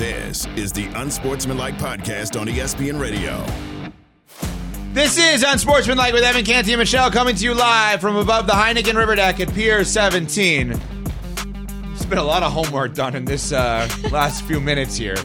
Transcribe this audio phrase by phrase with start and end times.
[0.00, 3.44] This is the Unsportsmanlike Podcast on ESPN Radio.
[4.94, 8.54] This is Unsportsmanlike with Evan Canty and Michelle coming to you live from above the
[8.54, 10.68] Heineken River Deck at Pier 17.
[10.68, 15.16] There's been a lot of homework done in this uh, last few minutes here.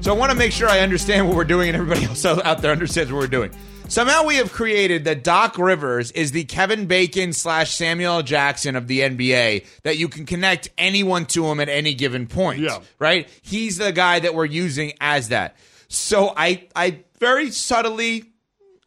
[0.00, 2.60] So I want to make sure I understand what we're doing and everybody else out
[2.62, 3.52] there understands what we're doing.
[3.88, 8.88] Somehow we have created that Doc Rivers is the Kevin Bacon slash Samuel Jackson of
[8.88, 12.60] the NBA, that you can connect anyone to him at any given point.
[12.60, 12.80] Yeah.
[12.98, 13.28] Right?
[13.42, 15.56] He's the guy that we're using as that.
[15.88, 18.24] So I I very subtly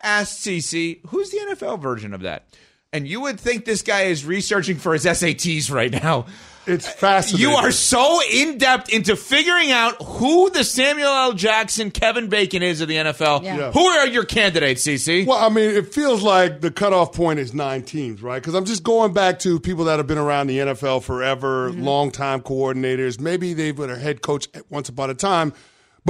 [0.01, 2.45] asked CC, who's the NFL version of that?
[2.91, 6.25] And you would think this guy is researching for his SATs right now.
[6.69, 7.49] It's fascinating.
[7.49, 11.33] You are so in depth into figuring out who the Samuel L.
[11.33, 13.43] Jackson, Kevin Bacon is of the NFL.
[13.43, 13.57] Yeah.
[13.57, 13.71] Yeah.
[13.71, 15.25] Who are your candidates, CC?
[15.25, 18.41] Well, I mean, it feels like the cutoff point is nine teams, right?
[18.41, 21.83] Because I'm just going back to people that have been around the NFL forever, mm-hmm.
[21.83, 23.19] long-time coordinators.
[23.19, 25.53] Maybe they were a head coach once upon a time,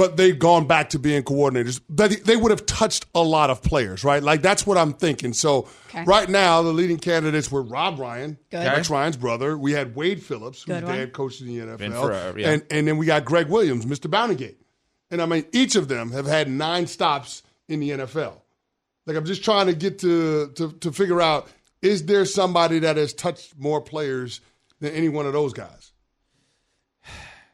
[0.00, 1.78] but they've gone back to being coordinators.
[1.90, 4.22] They, they would have touched a lot of players, right?
[4.22, 5.34] Like that's what I'm thinking.
[5.34, 6.04] So Okay.
[6.04, 8.64] right now, the leading candidates were Rob Ryan, Good.
[8.64, 9.58] Rex Ryan's brother.
[9.58, 10.94] We had Wade Phillips, who's Good the one.
[10.94, 12.50] head coach in the NFL, forever, yeah.
[12.52, 14.08] and and then we got Greg Williams, Mr.
[14.10, 14.54] Bountygate.
[15.10, 18.40] And I mean, each of them have had nine stops in the NFL.
[19.06, 21.48] Like I'm just trying to get to to to figure out
[21.82, 24.40] is there somebody that has touched more players
[24.80, 25.92] than any one of those guys?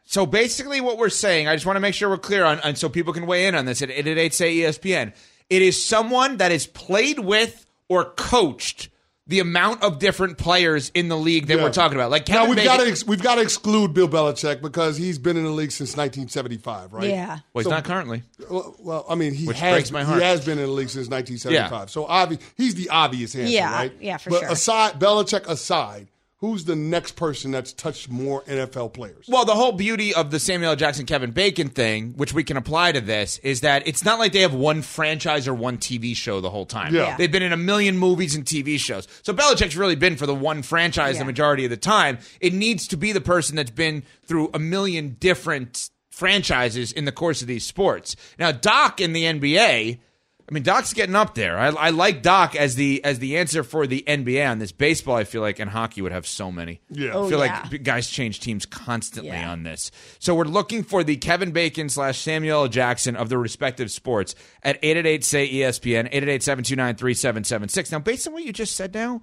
[0.09, 2.79] So basically, what we're saying, I just want to make sure we're clear on, and
[2.79, 5.13] so people can weigh in on this at 888 say ESPN.
[5.51, 8.89] It is someone that has played with or coached
[9.29, 11.65] the amount of different players in the league that Yeah.
[11.65, 12.13] we're talking about.
[12.13, 15.19] Like Now we've Bacon- got to ex- we've got to exclude Bill Belichick because he's
[15.19, 17.09] been in the league since 1975, right?
[17.11, 17.27] Yeah.
[17.27, 18.23] well, he's so- not currently.
[18.49, 20.21] Well, well, I mean, he Which has breaks my heart.
[20.21, 21.91] he has been in the league since 1975.
[21.91, 23.93] So obvi- he's the obvious answer, Yeah, right?
[24.01, 24.49] yeah, for but sure.
[24.51, 26.07] aside Belichick aside,
[26.41, 29.27] who's the next person that's touched more NFL players?
[29.29, 30.77] Well, the whole beauty of the Samuel L.
[30.77, 34.33] Jackson Kevin Bacon thing, which we can apply to this, is that it's not like
[34.33, 36.95] they have one franchise or one TV show the whole time.
[36.95, 37.03] Yeah.
[37.09, 37.17] Yeah.
[37.17, 39.09] They've been in a million movies and TV shows.
[39.23, 41.21] So Belichick's really been for the one franchise Yeah.
[41.21, 42.19] the majority of the time.
[42.41, 47.13] It needs to be the person that's been through a million different franchises in the
[47.13, 48.17] course of these sports.
[48.39, 50.01] Now, Doc in the NBA.
[50.49, 51.59] I mean, Doc's getting up there.
[51.59, 54.71] I, I like Doc as the as the answer for the NBA on this.
[54.71, 56.81] Baseball, I feel like, and hockey would have so many.
[56.89, 57.11] Yeah.
[57.15, 57.67] Oh, I Oh, feel yeah.
[57.73, 59.51] like guys change teams constantly Yeah.
[59.51, 59.91] on this.
[60.21, 62.69] So we're looking for the Kevin Bacon slash Samuel L.
[62.69, 67.91] Jackson of the respective sports at 888 say E ESPN, 888 729 3776.
[67.91, 69.23] Now, based on what you just said now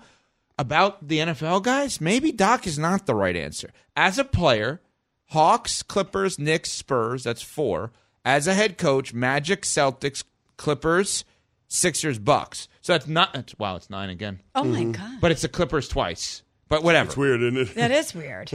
[0.59, 3.71] about the NFL guys, maybe Doc is not the right answer.
[3.95, 4.81] As a player,
[5.27, 7.91] Hawks, Clippers, Knicks, Spurs, that's four.
[8.25, 10.23] As a head coach, Magic, Celtics,
[10.57, 11.25] Clippers,
[11.67, 12.67] Sixers, Bucks.
[12.81, 14.41] So that's not, that's, wow, it's nine again.
[14.55, 14.91] Oh my mm-hmm.
[14.91, 15.21] god.
[15.21, 16.43] But it's the Clippers twice.
[16.69, 17.07] But whatever.
[17.07, 17.75] It's weird, isn't it?
[17.75, 18.51] that is weird.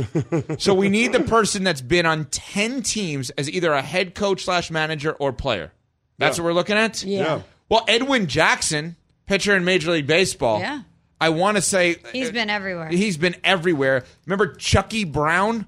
[0.61, 4.45] So we need the person that's been on 10 teams as either a head coach
[4.45, 5.73] slash manager or player.
[6.19, 6.43] That's Yeah.
[6.43, 7.05] what we're looking at?
[7.05, 7.19] Yeah.
[7.21, 7.43] Yeah.
[7.69, 10.59] Well, Edwin Jackson, pitcher in Major League Baseball.
[10.59, 10.83] Yeah.
[11.21, 12.89] I want to say He's been everywhere.
[12.89, 14.05] he's been everywhere.
[14.27, 15.67] Remember Chucky Brown?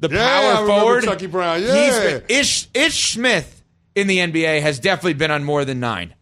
[0.00, 1.04] The Yeah, I power remember forward?
[1.04, 2.18] Chucky Brown, He's yeah.
[2.18, 3.62] been- Ish, Ish Smith
[3.94, 6.14] in the NBA has definitely been on more than nine.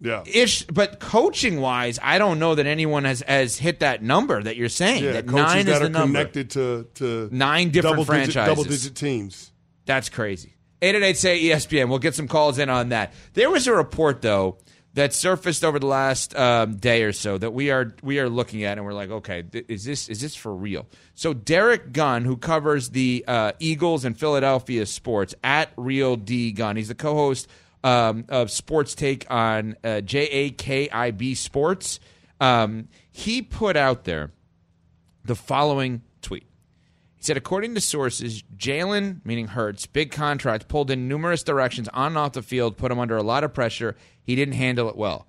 [0.00, 0.24] Yeah.
[0.26, 4.56] Ish, but coaching wise, I don't know that anyone has, has hit that number that
[4.56, 5.02] you're saying.
[5.02, 6.18] Yeah, that coaches nine is that the are number.
[6.18, 8.56] connected to, to Nine different double digit, franchises.
[8.56, 9.52] double digit teams.
[9.86, 10.54] That's crazy.
[10.82, 11.88] 888 say ESPN.
[11.88, 13.14] We'll get some calls in on that.
[13.32, 14.58] There was a report though
[14.96, 18.64] that surfaced over the last um, day or so that we are we are looking
[18.64, 20.86] at, and we're like, okay, th- is this is this for real?
[21.14, 26.76] So Derek Gunn, who covers the uh, Eagles and Philadelphia sports at Real D Gunn,
[26.76, 27.46] he's the co-host
[27.84, 32.00] um, of Sports Take on uh, JAKIB Sports.
[32.40, 34.32] Um, he put out there
[35.26, 36.46] the following tweet.
[37.16, 42.08] He said, according to sources, Jalen, meaning Hurts, big contract, pulled in numerous directions on
[42.08, 43.96] and off the field, put him under a lot of pressure.
[44.22, 45.26] He didn't handle it well.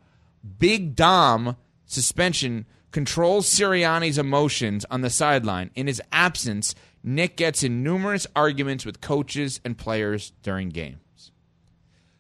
[0.60, 1.56] Big Dom
[1.86, 5.72] suspension controls Sirianni's emotions on the sideline.
[5.76, 11.32] In his absence, Nick gets in numerous arguments with coaches and players during games.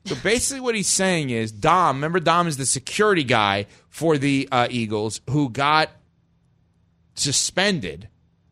[0.06, 4.47] So basically, what he's saying is Dom, remember, Dom is the security guy for the
[4.51, 5.89] uh, Eagles who got
[7.15, 8.07] suspended,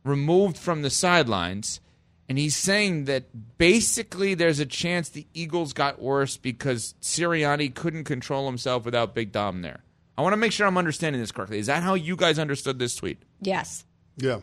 [0.06, 1.82] removed from the sidelines.
[2.30, 8.06] And he's saying that basically there's a chance the Eagles got worse because Sirianni couldn't
[8.06, 9.84] control himself without Big Dom there.
[10.18, 11.60] I want to make sure I'm understanding this correctly.
[11.60, 13.22] Is that how you guys understood this tweet?
[13.42, 13.86] yes.
[14.18, 14.40] Yeah.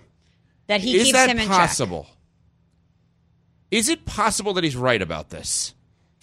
[0.68, 2.06] That he Is keeps that him in possible?
[3.70, 5.74] Is it possible that he's right about this?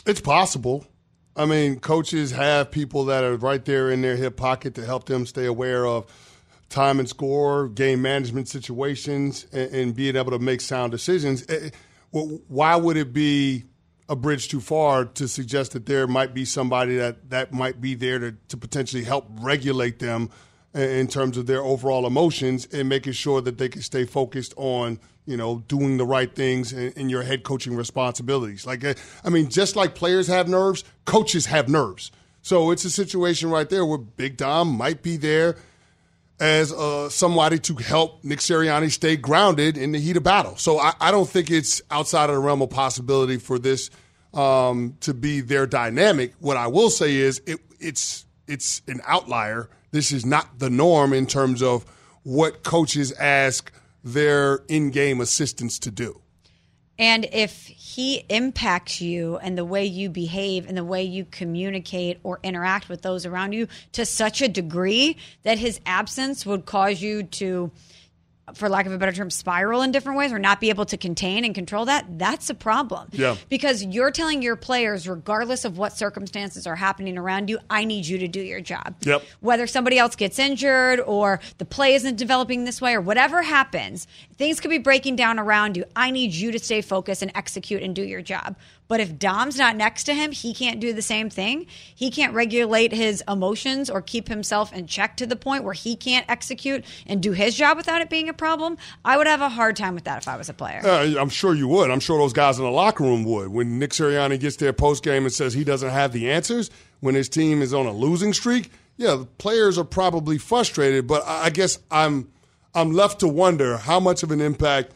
[0.05, 0.85] It's possible.
[1.35, 5.05] I mean, coaches have people that are right there in their hip pocket to help
[5.05, 6.05] them stay aware of
[6.69, 11.45] time and score, game management situations, and, and being able to make sound decisions.
[11.49, 11.69] Eh,
[12.11, 13.65] well, Why would it be
[14.07, 17.93] a bridge too far to suggest that there might be somebody that, that might be
[17.93, 20.29] there to, to potentially help regulate them
[20.73, 24.99] in terms of their overall emotions and making sure that they can stay focused on
[25.25, 28.93] you know doing the right things in, in your head coaching responsibilities like uh,
[29.23, 32.11] i mean just like players have nerves coaches have nerves
[32.43, 35.55] so it's a situation right there where big dom might be there
[36.39, 40.55] as uh, somebody to help Nick Sirianni stay grounded in the heat of battle.
[40.57, 43.89] So I, I don't think it's outside of the realm of possibility for this
[44.33, 46.33] um, to be their dynamic.
[46.39, 49.69] What I will say is it, it's it's an outlier.
[49.91, 51.85] This is not the norm in terms of
[52.23, 53.71] what coaches ask
[54.03, 56.21] their in-game assistants to do.
[56.99, 62.19] And if he impacts you and the way you behave and the way you communicate
[62.23, 67.01] or interact with those around you to such a degree that his absence would cause
[67.01, 67.71] you to
[68.53, 70.97] for lack of a better term, spiral in different ways or not be able to
[70.97, 73.09] contain and control that, that's a problem.
[73.11, 73.35] Yeah.
[73.49, 78.05] Because you're telling your players, regardless of what circumstances are happening around you, I need
[78.05, 78.95] you to do your job.
[79.01, 79.23] Yep.
[79.39, 84.07] Whether somebody else gets injured or the play isn't developing this way or whatever happens,
[84.37, 85.85] things could be breaking down around you.
[85.95, 88.55] I need you to stay focused and execute and do your job.
[88.89, 91.67] But if Dom's not next to him, he can't do the same thing.
[91.93, 95.95] He can't regulate his emotions or keep himself in check to the point where he
[95.95, 98.77] can't execute and do his job without it being a problem.
[99.05, 100.81] I would have a hard time with that if I was a player.
[100.83, 101.91] Uh, I'm sure you would.
[101.91, 103.49] I'm sure those guys in the locker room would.
[103.49, 107.13] When Nick Sirianni gets there post game and says he doesn't have the answers, when
[107.13, 111.05] his team is on a losing streak, yeah, the players are probably frustrated.
[111.05, 112.31] But I guess I'm
[112.73, 114.93] I'm left to wonder how much of an impact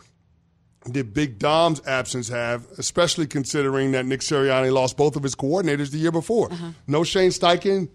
[0.92, 5.92] did Big Dom's absence have, especially considering that Nick Sirianni lost both of his coordinators
[5.92, 6.52] the year before.
[6.52, 6.72] Uh-huh.
[6.88, 7.90] No Shane Steichen,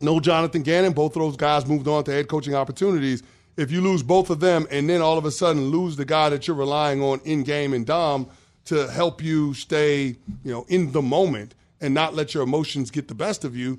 [0.00, 0.92] no Jonathan Gannon.
[0.92, 3.22] Both of those guys moved on to head coaching opportunities.
[3.56, 6.28] If you lose both of them and then all of a sudden lose the guy
[6.28, 8.28] that you're relying on in game and Dom
[8.66, 13.08] to help you stay, you know, in the moment and not let your emotions get
[13.08, 13.78] the best of you,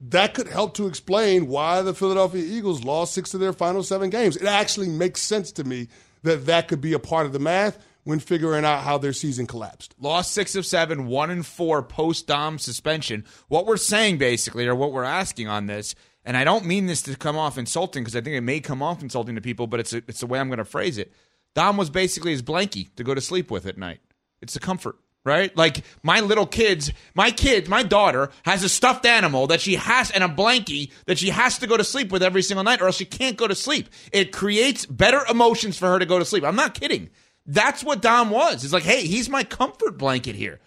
[0.00, 4.10] that could help to explain why the Philadelphia Eagles lost six of their final seven
[4.10, 4.36] games.
[4.36, 5.88] It actually makes sense to me
[6.22, 9.48] that that could be a part of the math when figuring out how their season
[9.48, 9.92] collapsed.
[9.98, 13.24] Lost six of seven, one and four post Dom suspension.
[13.48, 17.02] What we're saying basically, or what we're asking on this, and I don't mean this
[17.02, 19.80] to come off insulting because I think it may come off insulting to people, but
[19.80, 21.12] it's a, it's the way I'm going to phrase it.
[21.56, 23.98] Dom was basically his blankie to go to sleep with at night.
[24.40, 24.94] It's a comfort,
[25.24, 25.54] right?
[25.56, 30.12] Like my little kids, my kid, my daughter has a stuffed animal that she has
[30.12, 32.86] and a blankie that she has to go to sleep with every single night, or
[32.86, 33.88] else she can't go to sleep.
[34.12, 36.44] It creates better emotions for her to go to sleep.
[36.44, 37.10] I'm not kidding.
[37.46, 38.64] That's what Dom was.
[38.64, 40.60] It's like, hey, he's my comfort blanket here.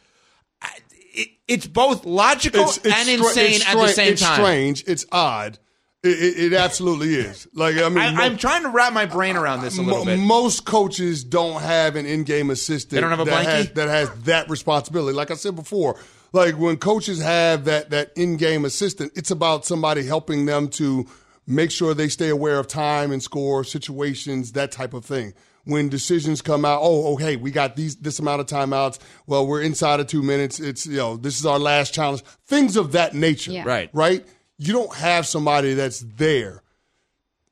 [0.61, 0.69] I-
[1.13, 4.31] it- it's both logical and stra- insane it's at the same it's time.
[4.31, 4.39] It's
[4.79, 4.83] strange.
[4.87, 5.59] It's odd.
[6.01, 7.45] It, it, it absolutely is.
[7.53, 10.17] Like I mean, I, I'm trying to wrap my brain around this a little bit.
[10.17, 12.91] most coaches don't have an in-game assistant.
[12.91, 15.13] They don't have a that has, that has that responsibility.
[15.13, 15.99] Like I said before,
[16.31, 21.05] like when coaches have that that in-game assistant, it's about somebody helping them to
[21.45, 25.33] make sure they stay aware of time and score situations, that type of thing.
[25.69, 28.99] When decisions come out, oh, okay, we got these this amount of timeouts.
[29.27, 30.59] Well, we're inside of two minutes.
[30.59, 32.23] It's you know this is our last challenge.
[32.47, 33.51] Things of that nature.
[33.51, 33.63] Yeah.
[33.65, 33.89] Right.
[33.93, 34.25] Right.
[34.57, 36.63] You don't have somebody that's there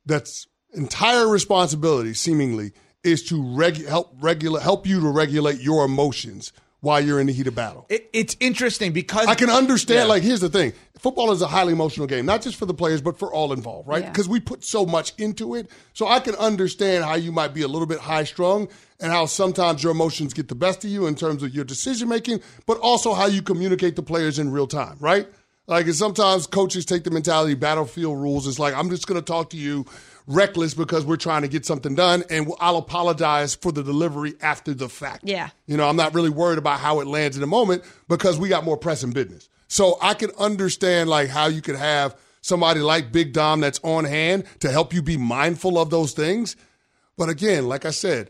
[0.06, 2.72] that's entire responsibility seemingly
[3.04, 6.52] is to regu- help regulate help you to regulate your emotions
[6.82, 7.86] while you're in the heat of battle.
[7.90, 10.02] It, it's interesting because I can understand.
[10.02, 10.06] Yeah.
[10.06, 13.02] Like, here's the thing: football is a highly emotional game, not just for the players,
[13.02, 14.04] but for all involved, right?
[14.04, 14.10] Yeah.
[14.10, 15.70] Because we put so much into it.
[15.94, 18.68] So I can understand how you might be a little bit high strung,
[19.00, 22.10] and how sometimes your emotions get the best of you in terms of your decision
[22.10, 25.28] making, but also how you communicate to players in real time, right?
[25.70, 28.48] Like, sometimes coaches take the mentality battlefield rules.
[28.48, 29.86] It's like I'm just going to talk to you
[30.28, 34.74] reckless because we're trying to get something done, and I'll apologize for the delivery after
[34.74, 35.24] the fact.
[35.24, 35.50] Yeah.
[35.66, 38.50] You know, I'm not really worried about how it lands in the moment because we
[38.50, 39.50] got more pressing business.
[39.68, 44.06] So I can understand like how you could have somebody like Big Dom that's on
[44.06, 46.56] hand to help you be mindful of those things.
[47.18, 48.30] But again, like I said,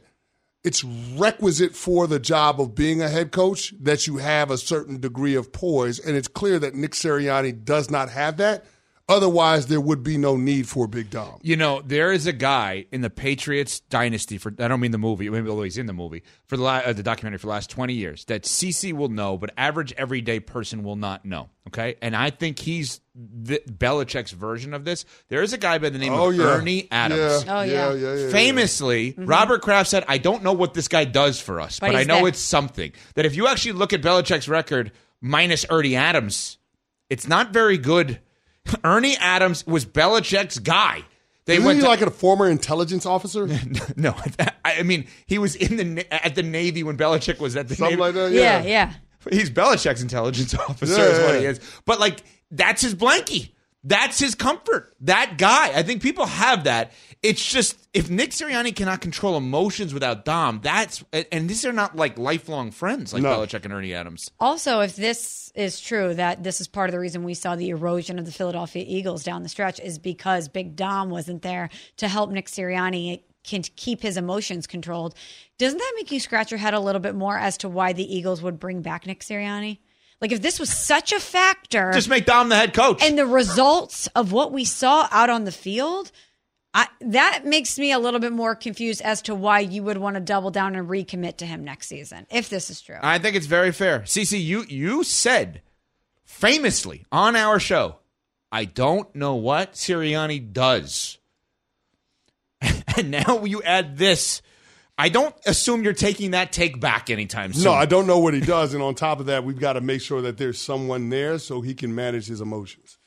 [0.63, 5.00] it's requisite for the job of being a head coach that you have a certain
[5.00, 6.00] degree of poise.
[6.00, 8.66] And it's clear that Nick Sirianni does not have that.
[9.10, 11.40] Otherwise, there would be no need for Big Dom.
[11.42, 14.98] You know, there is a guy in the Patriots dynasty for I don't mean the
[14.98, 17.52] movie, maybe although he's in the movie for the la- uh, the documentary for the
[17.52, 21.96] last 20 years that CC will know, but average everyday person will not know, okay?
[22.02, 25.06] And I think he's the, Belichick's version of this.
[25.30, 26.44] There is a guy by the name Oh, of yeah.
[26.44, 27.46] Ernie Adams.
[27.46, 27.94] Yeah, Oh, yeah.
[27.94, 28.30] yeah, yeah, yeah.
[28.30, 31.96] Famously, Robert Kraft said, I don't know what this guy does for us, but, But
[31.96, 32.28] I know there.
[32.28, 32.92] it's something.
[33.16, 36.58] That if you actually look at Belichick's record minus Ernie Adams,
[37.10, 38.20] it's not very good.
[38.84, 41.04] Ernie Adams was Belichick's guy.
[41.46, 43.48] They Isn't went he to- like a former intelligence officer?
[43.96, 44.14] no,
[44.64, 47.76] I I mean he was in the at the Navy when Belichick was at the
[47.76, 48.02] Something Navy.
[48.02, 48.32] like that?
[48.34, 48.94] Yeah, yeah.
[49.32, 51.40] he's Belichick's intelligence officer Yeah, is what yeah.
[51.40, 51.60] he is.
[51.86, 52.22] But like
[52.52, 53.52] that's his blankie.
[53.88, 54.94] That's his comfort.
[55.01, 55.72] That guy.
[55.74, 56.91] I think people have that.
[57.24, 61.96] It's just if Nick Sirianni cannot control emotions without Dom, that's and these are not
[61.96, 63.38] like lifelong friends like No.
[63.38, 64.29] Belichick and Ernie Adams.
[64.41, 67.70] Also, if this is true, that this is part of the reason we saw the
[67.70, 72.10] erosion of the Philadelphia Eagles down the stretch is because Big Dom wasn't there to
[72.10, 75.15] help Nick Sirianni can keep his emotions controlled.
[75.58, 78.15] Doesn't that make you scratch your head a little bit more as to why the
[78.15, 79.79] Eagles would bring back Nick Sirianni?
[80.22, 83.04] Like if this was such a factor, Just make Dom the head coach.
[83.04, 86.12] and the results of what we saw out on the field,
[86.74, 90.16] I, that makes me a little bit more confused as to why you would want
[90.16, 92.98] to double down and recommit to him next season, if this is true.
[93.02, 94.00] I think it's very fair.
[94.02, 95.62] CC, you you said
[96.26, 97.98] famously on our show,
[98.52, 101.20] I don't know what Sirianni does.
[102.98, 104.42] and now you add this.
[104.98, 107.66] I don't assume you're taking that take back anytime soon.
[107.66, 108.74] No, I don't know what he does.
[108.74, 111.62] And on top of that, we've got to make sure that there's someone there so
[111.62, 112.98] he can manage his emotions.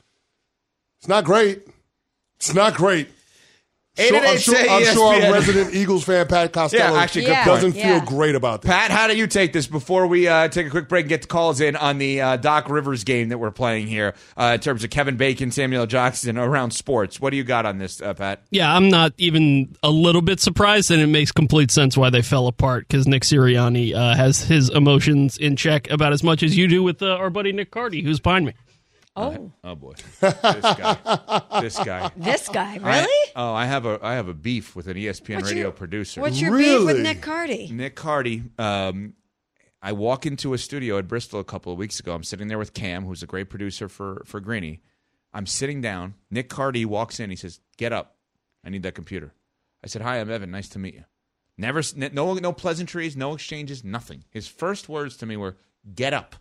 [1.00, 1.66] It's not great.
[2.37, 3.09] It's not great.
[3.97, 5.26] So, I'm, 888 sure, I'm sure ESPN.
[5.26, 7.44] our resident Eagles fan, Pat Costello, Yeah, actually, good Yeah.
[7.44, 7.75] doesn't.
[7.75, 7.99] Yeah.
[7.99, 8.68] feel great about that.
[8.68, 11.23] Pat, how do you take this before we uh, take a quick break and get
[11.23, 14.61] the calls in on the uh, Doc Rivers game that we're playing here uh, in
[14.61, 17.20] terms of Kevin Bacon, Samuel Jackson around sports?
[17.20, 18.42] What do you got on this, uh, Pat?
[18.50, 22.23] Yeah, I'm not even a little bit surprised, and it makes complete sense why they
[22.23, 26.56] fell apart because Nick Sirianni uh, has his emotions in check about as much as
[26.56, 28.52] you do with uh, our buddy Nick Carty, who's behind me.
[29.20, 30.32] Oh, Oh boy, this
[30.74, 30.96] guy,
[31.60, 32.10] this guy.
[32.16, 32.86] this guy, really?
[32.86, 35.72] I, oh, I have a I have a beef with an ESPN What's radio your-
[35.72, 36.20] producer.
[36.20, 37.68] What's your beef with Nick Carty?
[37.72, 38.42] Nick Carty.
[38.58, 39.14] Um,
[39.82, 42.14] I walk into a studio at Bristol a couple of weeks ago.
[42.14, 44.80] I'm sitting there with Cam, who's a great producer for for Greeny.
[45.32, 46.14] I'm sitting down.
[46.30, 47.30] Nick Carty walks in.
[47.30, 48.16] He says, "Get up.
[48.64, 49.32] I need that computer."
[49.82, 50.50] I said, "Hi, I'm Evan.
[50.50, 51.04] Nice to meet you."
[51.56, 54.24] Never, no, no pleasantries, no exchanges, nothing.
[54.30, 55.56] His first words to me were,
[55.94, 56.36] "Get up."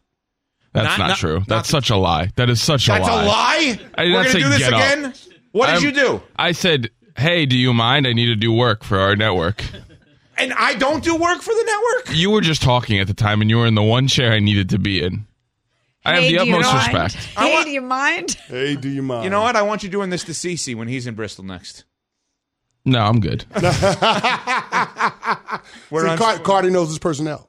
[0.74, 1.40] That's Not- not, not- true.
[1.40, 2.30] not That's the- such a lie.
[2.36, 3.16] That is such a That's lie.
[3.16, 3.80] That's a lie.
[3.98, 4.80] I did We're not gonna say do this get up.
[4.80, 5.14] again.
[5.52, 6.22] What did I'm- you do?
[6.38, 8.06] I said, "Hey, do you mind?
[8.06, 9.64] I need to do work for our network."
[10.38, 12.16] And I don't do work for the network.
[12.18, 14.40] you were just talking at the time, and you were in the one chair I
[14.40, 15.26] needed to be in.
[16.06, 17.16] I have the utmost respect.
[17.38, 18.38] Hey, want- do you mind?
[18.48, 19.26] Hey, do you mind?
[19.26, 19.56] You know what?
[19.58, 21.84] I want you doing this to Cece when he's in Bristol next.
[22.86, 23.44] No, I'm good.
[25.92, 26.18] We're See, on.
[26.18, 27.49] Car- Cardi knows his personnel.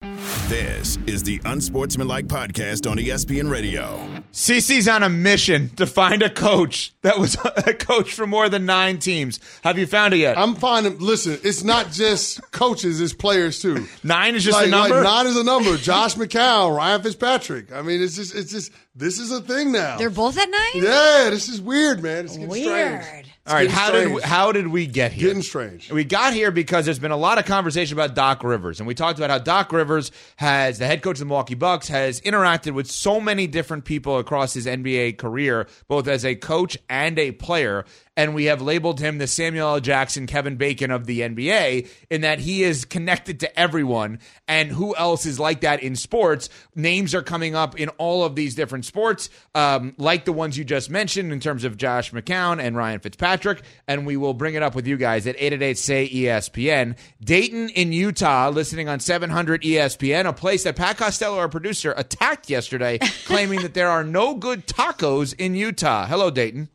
[0.00, 3.98] This is the Unsportsmanlike Podcast on ESPN Radio.
[4.32, 7.36] CC's on a mission to find a coach that was
[7.66, 9.40] a coach for more than nine teams.
[9.64, 10.38] Have you found it yet?
[10.38, 13.86] I'm finding, listen, it's not just coaches, it's players too.
[14.04, 14.94] Nine is just like, a number.
[14.94, 15.76] Like nine is a number.
[15.76, 17.72] Josh McCown, Ryan Fitzpatrick.
[17.72, 19.96] I mean, it's just, it's just, this is a thing now.
[19.96, 20.82] They're both at nine?
[20.82, 22.24] yeah, this is weird, man.
[22.24, 23.04] It's getting Weird.
[23.04, 23.26] strange.
[23.46, 25.28] All right, getting how did we, how did we get here?
[25.28, 25.90] Getting strange.
[25.90, 28.94] We got here because there's been a lot of conversation about Doc Rivers, and we
[28.94, 32.72] talked about how Doc Rivers has the head coach of the Milwaukee Bucks has interacted
[32.74, 37.30] with so many different people across his NBA career, both as a coach and a
[37.30, 37.84] player.
[38.18, 39.80] And we have labeled him the Samuel L.
[39.80, 44.18] Jackson, Kevin Bacon of the NBA, in that he is connected to everyone.
[44.48, 46.48] And who else is like that in sports?
[46.74, 50.64] Names are coming up in all of these different sports, um, like the ones you
[50.64, 53.62] just mentioned in terms of Josh McCown and Ryan Fitzpatrick.
[53.86, 56.96] And we will bring it up with you guys at 888 say ESPN.
[57.22, 62.50] Dayton in Utah, listening on 700 ESPN, a place that Pat Costello, our producer, attacked
[62.50, 66.04] yesterday, claiming that there are no good tacos in Utah.
[66.06, 66.68] Hello, Dayton.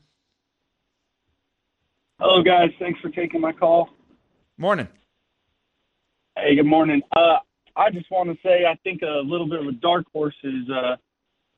[2.25, 2.70] Hello, guys.
[2.80, 3.89] Thanks for taking my call.
[4.58, 4.88] Morning.
[6.38, 7.01] Hey, good morning.
[7.13, 7.39] Uh,
[7.75, 10.70] I just want to say I think a little bit of a dark horse is
[10.70, 10.96] uh,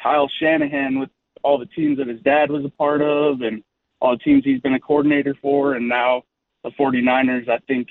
[0.02, 1.10] Kyle Shanahan with
[1.44, 3.64] all the teams that his dad was a part of and
[4.02, 6.24] all the teams he's been a coordinator for, and now
[6.64, 7.48] the 49ers.
[7.48, 7.88] I think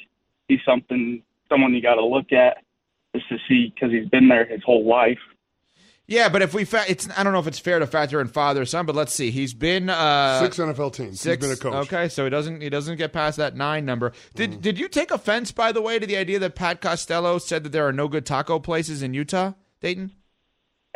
[0.48, 2.56] he's something someone you got to look at
[3.14, 5.20] just to see because he's been there his whole life.
[6.06, 8.28] Yeah, but if we, fa- it's I don't know if it's fair to factor in
[8.28, 9.30] father son, but let's see.
[9.30, 11.18] He's been uh, Six NFL teams.
[11.20, 11.42] Six.
[11.42, 11.86] He's been a coach.
[11.86, 14.12] Okay, so he doesn't he doesn't get past that nine number.
[14.34, 14.60] Did Mm.
[14.60, 17.72] did you take offense by the way to the idea that Pat Costello said that
[17.72, 20.12] there are no good taco places in Utah, Dayton?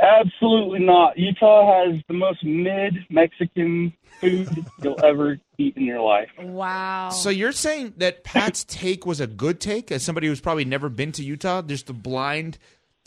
[0.00, 1.18] Absolutely not.
[1.18, 4.48] Utah has the most mid Mexican food
[4.82, 6.28] you'll ever eat in your life.
[6.38, 7.08] Wow.
[7.10, 10.88] So you're saying that Pat's take was a good take as somebody who's probably never
[10.88, 12.58] been to Utah, just the blind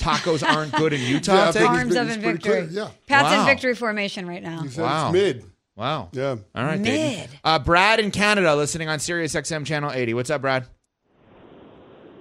[0.01, 1.70] tacos aren't good in Utah Yeah, I think take?
[1.70, 2.67] Arms been- up he's in pretty victory.
[2.67, 2.89] clear, yeah.
[3.08, 3.39] Pat's Wow.
[3.41, 4.62] in victory formation right now.
[4.63, 5.08] He said Wow.
[5.08, 5.46] it's mid.
[5.75, 6.10] Wow.
[6.12, 6.36] Yeah.
[6.53, 7.29] All right, Mid.
[7.43, 10.13] Uh, Brad in Canada listening on Sirius XM channel 80.
[10.13, 10.67] What's up, Brad?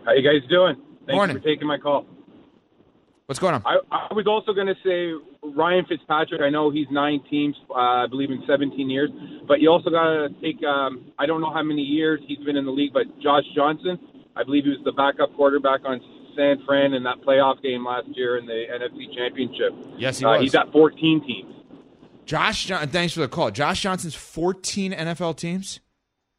[0.06, 0.76] How you guys doing?
[1.06, 1.36] Thank Morning.
[1.36, 2.06] you for taking my call.
[3.26, 3.62] What's going on?
[3.66, 6.40] I, I was also going to say Ryan Fitzpatrick.
[6.40, 9.10] I know he's nine teams, uh, I believe in 17 years,
[9.46, 10.62] but you also got to take.
[10.64, 13.98] Um, I don't know how many years he's been in the league, but Josh Johnson.
[14.36, 16.00] I believe he was the backup quarterback on
[16.40, 19.74] San Fran in that playoff game last year in the NFC Championship.
[19.98, 20.40] Yes, he Uh, was.
[20.40, 21.54] he's at 14 teams.
[22.24, 23.50] Josh, John- thanks for the call.
[23.50, 25.80] Josh Johnson's 14 NFL teams.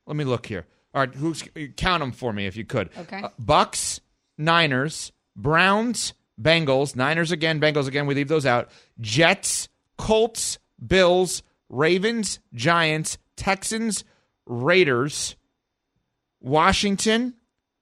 [0.08, 0.66] Let me look here.
[0.94, 1.44] All right, who's
[1.78, 2.90] count them for me if you could.
[2.98, 3.22] Okay.
[3.22, 4.02] Uh, Bucks,
[4.38, 8.08] Niners, Browns, Bengals, Niners again, Bengals again.
[8.08, 8.70] We leave those out.
[9.00, 14.04] Jets, Colts, Bills, Ravens, Giants, Texans,
[14.46, 15.36] Raiders,
[16.40, 17.36] Washington,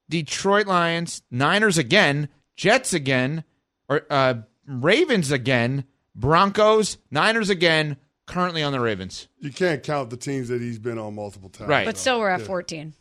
[0.09, 3.43] Detroit Lions, Niners again, Jets again,
[3.87, 4.35] or uh,
[4.67, 5.85] Ravens again,
[6.15, 7.97] Broncos, Niners again.
[8.25, 9.27] Currently on the Ravens.
[9.39, 11.67] You can't count the teams that he's been on multiple times.
[11.67, 11.83] Right.
[11.85, 12.93] But still, we're at 14.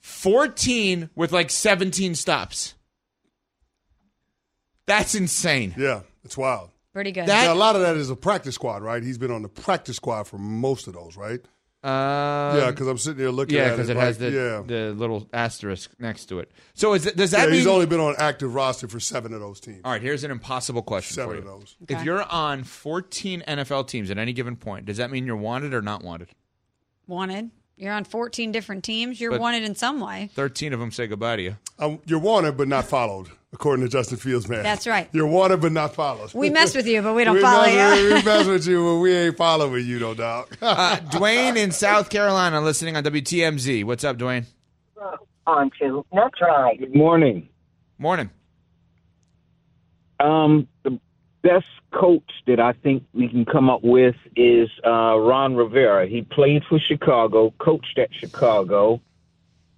[0.00, 2.74] 14 with like 17 stops.
[4.86, 5.74] That's insane.
[5.78, 6.70] Yeah, it's wild.
[6.92, 7.26] Pretty good.
[7.26, 9.02] That- Now, a lot of that is a practice squad, right?
[9.02, 11.40] He's been on the practice squad for most of those, right?
[11.84, 13.70] Uh, yeah, because I'm sitting here looking yeah, at it.
[13.72, 14.62] because it like, has the yeah.
[14.66, 16.50] the little asterisk next to it.
[16.72, 19.34] So is it, does that yeah, mean he's only been on active roster for seven
[19.34, 19.82] of those teams.
[19.84, 21.50] All right, here's an impossible question Seven for of you.
[21.50, 21.76] those.
[21.86, 25.74] If you're on 14 NFL teams at any given point, does that mean you're wanted
[25.74, 26.28] or not wanted?
[27.06, 27.50] wanted.
[27.76, 29.20] You're on 14 different teams.
[29.20, 30.30] You're But- wanted in some way.
[30.34, 31.56] 13 of them say goodbye to you.
[31.78, 34.62] Um, you're wanted but not followed, according to Justin Fields, man.
[34.62, 35.08] That's right.
[35.12, 36.32] You're wanted but not followed.
[36.34, 38.14] We mess with you, but we don't we follow mess, you.
[38.14, 40.50] We mess with you, but we ain't following you, no doubt.
[40.62, 43.84] Uh, Dwayne in South Carolina listening on WTMZ.
[43.84, 44.44] What's up, Dwayne?
[45.46, 46.06] on to.
[46.12, 46.78] That's right.
[46.78, 47.48] Good morning.
[47.98, 48.30] Morning.
[50.20, 50.98] Um, the
[51.44, 56.08] best coach that I think we can come up with is uh, Ron Rivera.
[56.08, 59.00] He played for Chicago, coached at Chicago,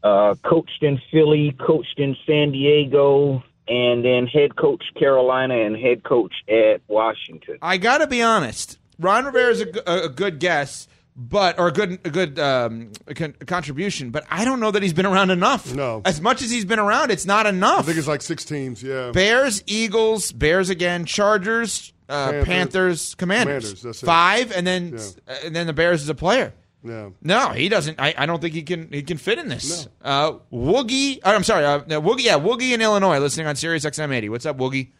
[0.02, 6.04] uh, coached in Philly, coached in San Diego, and then head coach Carolina and head
[6.04, 7.58] coach at Washington.
[7.60, 8.78] I got to be honest.
[8.98, 14.10] Ron Rivera is a good guess, but or a good a good um, con- contribution.
[14.10, 15.74] But I don't know that he's been around enough.
[15.74, 16.02] No.
[16.04, 17.80] as much as he's been around, it's not enough.
[17.80, 19.10] I think it's like six teams, yeah.
[19.12, 23.14] Bears, Eagles, Bears again, Chargers, uh, Panthers, Panthers.
[23.14, 23.64] Commanders.
[23.64, 24.06] Commanders, that's it.
[24.06, 24.92] Five, and then
[25.26, 25.34] Yeah.
[25.44, 26.52] and then the Bears is a player.
[26.84, 27.08] Yeah.
[27.20, 27.98] No, he doesn't.
[27.98, 28.92] I, I don't think he can.
[28.92, 29.88] He can fit in this.
[30.02, 31.18] Uh, Woogie.
[31.24, 31.64] uh, I'm sorry.
[31.64, 32.22] Uh, Woogie.
[32.24, 34.28] Yeah, Woogie in Illinois, listening on Sirius XM 80.
[34.28, 34.90] What's up, Woogie?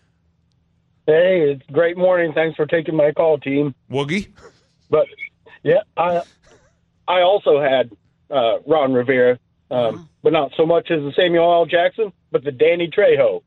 [1.06, 2.32] Hey, it's great morning.
[2.32, 3.72] Thanks for taking my call, team.
[3.88, 4.28] Woogie.
[4.90, 5.06] But
[5.66, 6.22] yeah, I
[7.08, 7.90] I also had
[8.30, 9.38] uh, Ron Rivera,
[9.70, 11.66] um, but not so much as the Samuel L.
[11.66, 13.42] Jackson, but the Danny Trejo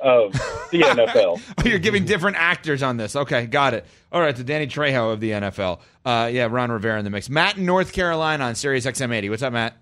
[0.00, 0.32] of
[0.70, 1.40] the NFL.
[1.58, 3.14] Oh, you're giving different actors on this.
[3.14, 3.84] Okay, got it.
[4.10, 5.80] All right, the Danny Trejo of the NFL.
[6.04, 7.28] Uh, yeah, Ron Rivera in the mix.
[7.28, 9.28] Matt in North Carolina on Sirius XM 80.
[9.28, 9.76] What's up, Matt?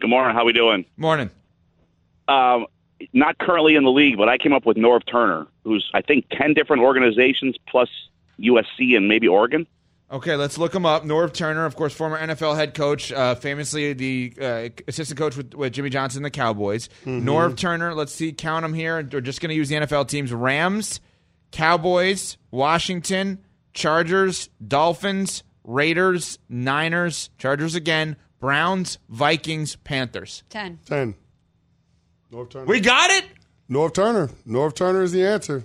[0.00, 0.34] Good morning.
[0.34, 0.84] How we doing?
[0.96, 1.30] Morning.
[2.26, 2.66] Um,
[3.12, 6.26] not currently in the league, but I came up with Norv Turner, who's I think
[6.30, 7.88] ten different organizations plus
[8.40, 9.66] USC and maybe Oregon.
[10.14, 11.02] Okay, let's look him up.
[11.02, 15.54] Norv Turner, of course, former NFL head coach, uh, famously the uh, assistant coach with,
[15.54, 16.88] with Jimmy Johnson, the Cowboys.
[17.04, 19.06] Norv Turner, let's see, count them here.
[19.12, 21.00] We're just going to use the NFL teams: Rams,
[21.50, 23.40] Cowboys, Washington,
[23.72, 30.44] Chargers, Dolphins, Raiders, Niners, Chargers again, Browns, Vikings, Panthers.
[30.50, 30.78] 10.
[30.86, 31.16] Ten.
[32.32, 32.66] Norv Turner.
[32.66, 33.24] We got it.
[33.68, 34.30] Norv Turner.
[34.46, 35.64] Norv Turner is the answer.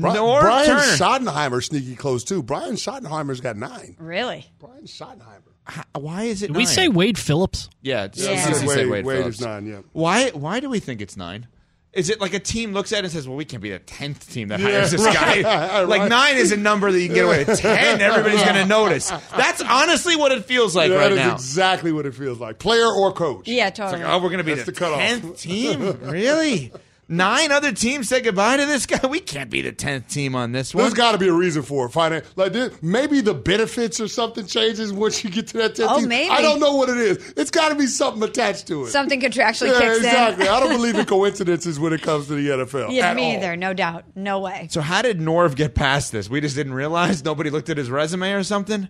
[0.00, 0.80] Bri- Norv Brian Turner.
[0.82, 2.42] Schottenheimer sneaky close too.
[2.42, 3.96] Brian Schottenheimer's got nine.
[3.98, 4.46] Really?
[4.58, 5.84] Brian Schottenheimer.
[5.98, 6.48] Why is it?
[6.48, 6.72] Did we nine?
[6.74, 7.68] say Wade Phillips?
[7.82, 8.42] Yeah, it's- Yeah.
[8.42, 9.38] CC said Wade- Wade, Wade Phillips.
[9.38, 9.80] is nine, yeah.
[9.92, 10.30] Why?
[10.30, 11.46] Why do we think it's nine?
[11.92, 13.78] Is it like a team looks at it and says, "Well, we can't be the
[13.78, 15.82] tenth team that Yeah, hires this right, guy"?
[15.84, 16.08] Like right.
[16.10, 17.58] nine is a number that you can get away with.
[17.60, 19.10] Ten, everybody's going to notice.
[19.36, 21.34] That's honestly what it feels like that right is now.
[21.34, 22.58] exactly what it feels like.
[22.58, 23.48] Player or coach.
[23.48, 24.02] Yeah, It's totally.
[24.04, 25.00] like, oh, we're going to be That's the, the cutoff.
[25.00, 25.98] tenth team.
[26.02, 26.72] Really?
[27.10, 28.98] Nine other teams say goodbye to this guy.
[29.08, 30.82] We can't be the tenth team on this one.
[30.82, 31.92] There's got to be a reason for it.
[31.92, 35.86] Finan- like this, maybe the benefits or something changes once you get to that 10th
[35.88, 36.08] Oh, team.
[36.10, 36.28] maybe.
[36.30, 37.32] I don't know what it is.
[37.36, 38.88] It's got to be something attached to it.
[38.90, 40.46] Something contractually yeah, kicks exactly.
[40.46, 40.52] in.
[40.52, 42.90] I don't believe in coincidences when it comes to the NFL.
[42.90, 43.32] Yeah, at me all.
[43.38, 43.56] either.
[43.56, 44.04] No doubt.
[44.14, 44.68] No way.
[44.70, 46.28] So how did Norv get past this?
[46.28, 47.24] We just didn't realize.
[47.24, 48.88] Nobody looked at his resume or something.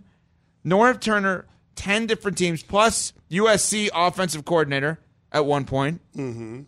[0.67, 4.99] Norv Turner, ten different teams plus USC offensive coordinator
[5.31, 6.01] at one point.
[6.17, 6.63] Mm-hmm.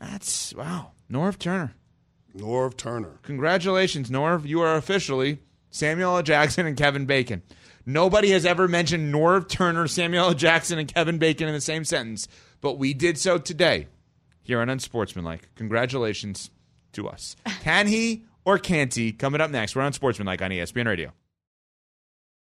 [0.00, 1.74] That's wow, Norv Turner.
[2.36, 3.18] Norv Turner.
[3.22, 4.46] Congratulations, Norv.
[4.46, 6.22] You are officially Samuel L.
[6.22, 7.42] Jackson and Kevin Bacon.
[7.86, 10.34] Nobody has ever mentioned Norv Turner, Samuel L.
[10.34, 12.28] Jackson, and Kevin Bacon in the same sentence,
[12.60, 13.88] but we did so today
[14.42, 15.48] here on Unsportsmanlike.
[15.54, 16.50] Congratulations
[16.92, 17.36] to us.
[17.62, 19.12] Can he or can't he?
[19.12, 21.12] Coming up next, we're on Sportsmanlike on ESPN Radio.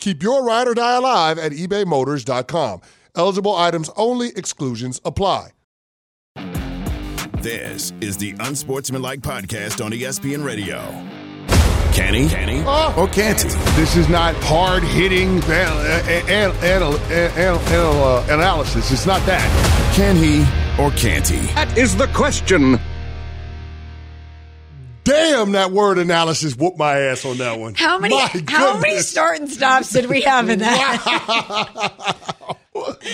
[0.00, 2.80] Keep your ride or die alive at ebaymotors.com.
[3.14, 5.50] Eligible items only, exclusions apply.
[7.42, 10.78] This is the Unsportsmanlike Podcast on ESPN Radio.
[11.92, 12.28] Can he?
[12.28, 12.60] Can he?
[12.60, 13.48] or can't he?
[13.80, 16.32] This is not hard hitting uh, uh,
[17.10, 18.92] uh, analysis.
[18.92, 19.92] It's not that.
[19.94, 20.40] Can he
[20.82, 21.40] or can't he?
[21.54, 22.78] That is the question.
[25.10, 27.74] Damn, that word analysis whooped my ass on that one.
[27.74, 29.08] How many My how many goodness.
[29.08, 32.06] start and stops did we have in that?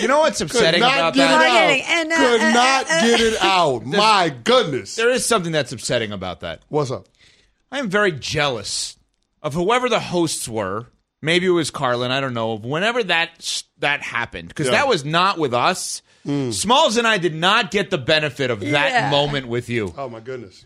[0.01, 1.41] You know what's upsetting not about get that?
[1.41, 1.89] it out.
[1.97, 3.85] And, uh, Could uh, not uh, get it out.
[3.85, 4.95] My goodness.
[4.95, 6.61] There is something that's upsetting about that.
[6.69, 7.07] What's up?
[7.71, 8.97] I am very jealous
[9.41, 10.85] of whoever the hosts were.
[11.21, 12.11] Maybe it was Carlin.
[12.11, 12.55] I don't know.
[12.57, 14.73] Whenever that that happened, because Yeah.
[14.73, 16.01] that was not with us.
[16.51, 19.09] Smalls and I did not get the benefit of that Yeah.
[19.09, 19.93] moment with you.
[19.97, 20.65] Oh my goodness.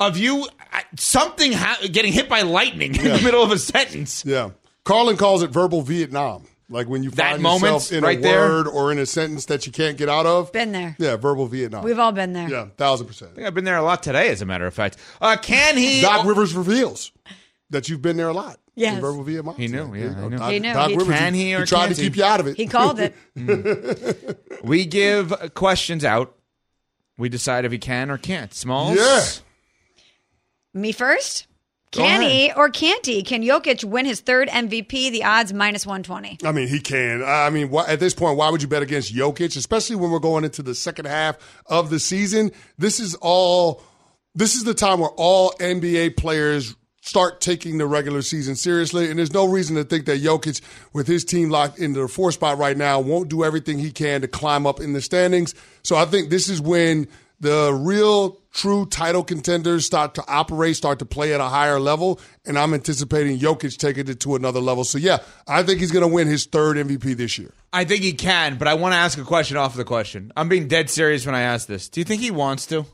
[0.00, 4.24] Of you, uh, something ha- getting hit by lightning in the middle of a sentence.
[4.24, 4.50] Yeah.
[4.84, 6.44] Carlin calls it verbal Vietnam.
[6.70, 8.40] Like when you That find moment yourself in right a there?
[8.40, 10.52] word or in a sentence that you can't get out of.
[10.52, 10.94] Been there.
[10.98, 11.82] Yeah, verbal Vietnam.
[11.82, 12.48] We've all been there.
[12.48, 13.32] yeah, thousand percent.
[13.32, 14.98] I think I've been there a lot today, as a matter of fact.
[15.20, 16.00] Uh, can he?
[16.02, 17.10] Doc Rivers reveals
[17.70, 18.58] that you've been there a lot.
[18.74, 18.94] Yes.
[18.96, 19.56] In verbal Vietnam.
[19.56, 20.36] He knew, yeah, There you knew.
[20.38, 20.72] Doc, He knew.
[20.74, 22.08] Doc He- Rivers, Can he or tried can't to he?
[22.08, 22.56] keep you out of it.
[22.56, 23.14] He called it.
[24.62, 26.36] we give questions out.
[27.16, 28.52] We decide if he can or can't.
[28.54, 28.96] Smalls.
[28.96, 29.24] Yeah.
[30.78, 31.46] Me first?
[31.90, 33.22] Can he or can't he?
[33.22, 35.10] Can Jokic win his third MVP?
[35.10, 36.38] The odds minus 120.
[36.44, 37.22] I mean, he can.
[37.24, 40.18] I mean, why, at this point, why would you bet against Jokic, especially when we're
[40.18, 42.52] going into the second half of the season?
[42.76, 43.82] This is all.
[44.34, 49.18] This is the time where all NBA players start taking the regular season seriously, and
[49.18, 50.60] there's no reason to think that Jokic,
[50.92, 54.20] with his team locked into the fourth spot right now, won't do everything he can
[54.20, 55.54] to climb up in the standings.
[55.82, 57.08] So I think this is when
[57.40, 62.20] the real true title contenders start to operate, start to play at a higher level,
[62.44, 64.84] and I'm anticipating Jokic taking it to another level.
[64.84, 67.52] So yeah, I think he's going to win his third MVP this year.
[67.72, 70.32] I think he can, but I want to ask a question off the question.
[70.36, 71.88] I'm being dead serious when I ask this.
[71.88, 72.86] Do you think he wants to?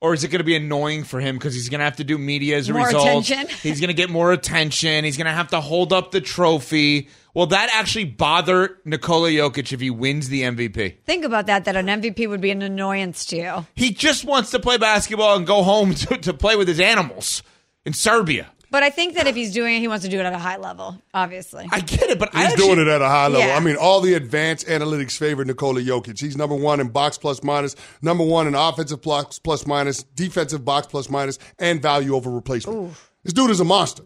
[0.00, 2.04] Or is it going to be annoying for him because he's going to have to
[2.04, 3.06] do media as a More result?
[3.06, 3.46] attention.
[3.62, 5.02] He's going to get more attention.
[5.04, 7.08] He's going to have to hold up the trophy.
[7.32, 10.98] Will that actually bother Nikola Jokic if he wins the MVP?
[11.04, 13.66] Think about that, that an MVP would be an annoyance to you.
[13.74, 17.42] He just wants to play basketball and go home to, to play with his animals
[17.86, 18.50] in Serbia.
[18.74, 20.38] But I think that if he's doing it, he wants to do it at a
[20.38, 21.68] high level, obviously.
[21.70, 23.46] I get it, but I He's actually- doing it at a high level.
[23.46, 23.56] Yeah.
[23.56, 26.18] I mean, all the advanced analytics favor Nikola Jokic.
[26.18, 30.64] He's number one in box plus minus, number one in offensive box plus minus, defensive
[30.64, 32.96] box plus minus, and value over replacement.
[33.22, 34.02] This dude is a monster.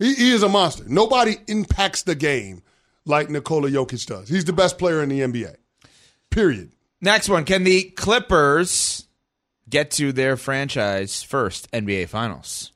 [0.00, 0.82] He, he is a monster.
[0.88, 2.64] Nobody impacts the game
[3.04, 4.28] like Nikola Jokic does.
[4.28, 5.54] He's the best player in the NBA.
[6.28, 6.72] Period.
[7.00, 7.44] Next one.
[7.44, 9.06] Can the Clippers
[9.70, 12.72] get to their franchise first NBA Finals?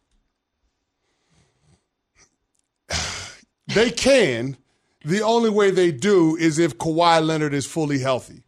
[3.68, 4.56] They can.
[5.04, 8.42] The only way they do is if Kawhi Leonard is fully healthy.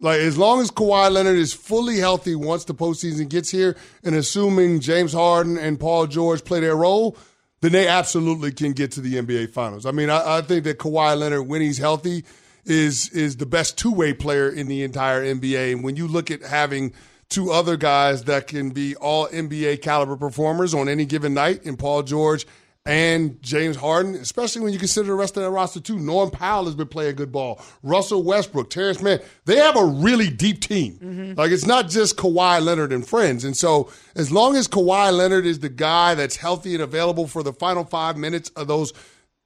[0.00, 4.14] Like as long as Kawhi Leonard is fully healthy once the postseason gets here, and
[4.14, 7.16] assuming James Harden and Paul George play their role,
[7.60, 9.84] then they absolutely can get to the NBA Finals.
[9.84, 12.24] I mean, I, I think that Kawhi Leonard, when he's healthy,
[12.64, 15.72] is is the best two way player in the entire NBA.
[15.72, 16.92] And when you look at having
[17.28, 21.76] two other guys that can be all NBA caliber performers on any given night, in
[21.76, 22.46] Paul George
[22.86, 25.98] and James Harden, especially when you consider the rest of that roster too.
[25.98, 27.60] Norm Powell has been playing good ball.
[27.82, 30.94] Russell Westbrook, Terance Mann, they have a really deep team.
[30.94, 31.38] Mm-hmm.
[31.38, 33.44] Like it's not just Kawhi Leonard and friends.
[33.44, 37.42] And so as long as Kawhi Leonard is the guy that's healthy and available for
[37.42, 38.94] the final five minutes of those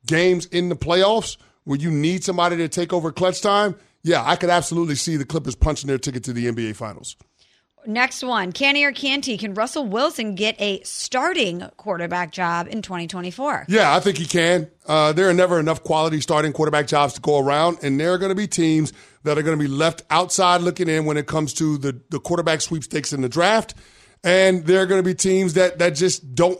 [0.06, 4.36] games in the playoffs where you need somebody to take over clutch time, yeah, I
[4.36, 7.16] could absolutely see the Clippers punching their ticket to the NBA Finals.
[7.86, 12.82] Next one, Can he or Canty, can Russell Wilson get a starting quarterback job in
[12.82, 13.66] 2024?
[13.68, 14.70] Yeah, I think he can.
[14.86, 18.18] Uh, there are never enough quality starting quarterback jobs to go around, and there are
[18.18, 18.92] going to be teams
[19.24, 22.20] that are going to be left outside looking in when it comes to the, the
[22.20, 23.74] quarterback sweepstakes in the draft.
[24.22, 26.58] And there are going to be teams that, that just don't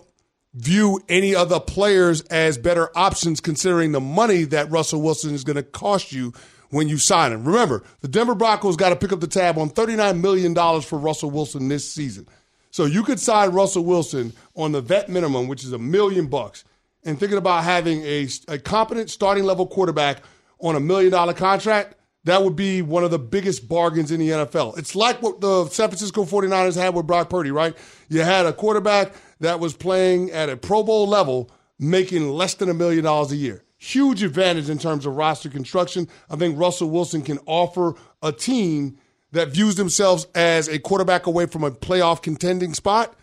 [0.55, 5.57] view any other players as better options considering the money that Russell Wilson is going
[5.57, 6.33] to cost you
[6.75, 7.45] when you sign him.
[7.45, 11.31] Remember, the Denver Broncos got to pick up the tab on $39 million for Russell
[11.31, 12.27] Wilson this season.
[12.73, 16.65] So you could sign Russell Wilson on the vet minimum, which is a million bucks,
[17.05, 20.25] and thinking about having a, a competent starting level quarterback
[20.59, 24.31] on a million dollar contract, that would be one of the biggest bargains in the
[24.31, 24.77] NFL.
[24.77, 27.77] It's like what the San Francisco 49ers had with Brock Purdy, right?
[28.09, 32.69] You had a quarterback that was playing at a Pro Bowl level, making less than
[32.69, 33.63] a million dollars a year.
[33.85, 36.09] Huge advantage in terms of roster construction.
[36.31, 38.97] I think Russell Wilson can offer a team
[39.33, 43.14] that views themselves as a quarterback away from a playoff contending spot.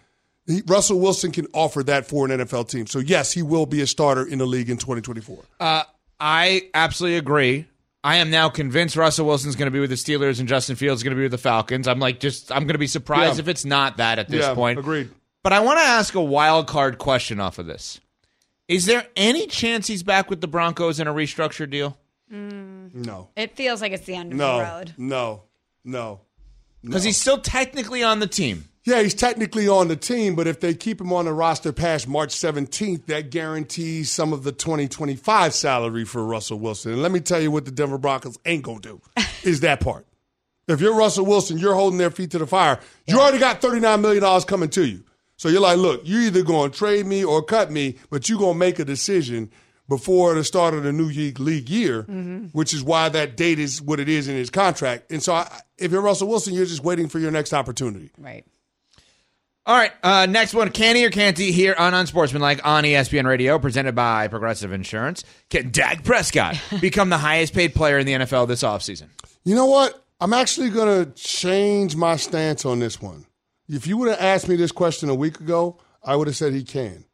[0.45, 2.85] He, Russell Wilson can offer that for an NFL team.
[2.85, 5.43] So, yes, he will be a starter in the league in 2024.
[5.59, 5.83] Uh,
[6.19, 7.65] I absolutely agree.
[8.03, 10.99] I am now convinced Russell Wilson's going to be with the Steelers and Justin Fields
[10.99, 11.87] is going to be with the Falcons.
[11.87, 13.41] I'm like, just I'm going to be surprised Yeah.
[13.41, 14.77] if it's not that at this Yeah, point.
[14.79, 15.09] agreed.
[15.43, 17.99] But I want to ask a wild card question off of this.
[18.71, 21.97] Is there any chance he's back with the Broncos in a restructured deal?
[22.31, 22.95] Mm.
[23.05, 23.27] No.
[23.35, 24.93] It feels like it's the end of the road.
[24.97, 25.43] no,
[25.83, 26.21] no.
[26.81, 28.65] Because he's still technically on the team.
[28.85, 32.07] Yeah, he's technically on the team, but if they keep him on the roster past
[32.07, 36.93] March 17th, that guarantees some of the 2025 salary for Russell Wilson.
[36.93, 39.01] And let me tell you what the Denver Broncos ain't going to do
[39.43, 40.07] is that part.
[40.69, 42.79] If you're Russell Wilson, you're holding their feet to the fire.
[43.05, 45.03] You already got $39 million coming to you.
[45.41, 48.37] So you're like, look, you're either going to trade me or cut me, but you're
[48.37, 49.49] going to make a decision
[49.89, 52.03] before the start of the new league, league year,
[52.51, 55.11] which is why that date is what it is in his contract.
[55.11, 58.11] And so I, if you're Russell Wilson, you're just waiting for your next opportunity.
[58.19, 58.45] Right.
[59.65, 63.57] All right, uh, next one, Can he or Canty here on Unsportsmanlike on ESPN Radio,
[63.57, 65.23] presented by Progressive Insurance.
[65.49, 69.07] Can Dak Prescott become the highest paid player in the NFL this offseason?
[69.43, 70.05] You know what?
[70.19, 73.25] I'm actually going to change my stance on this one.
[73.71, 76.53] If you would have asked me this question a week ago, I would have said
[76.53, 77.05] he can.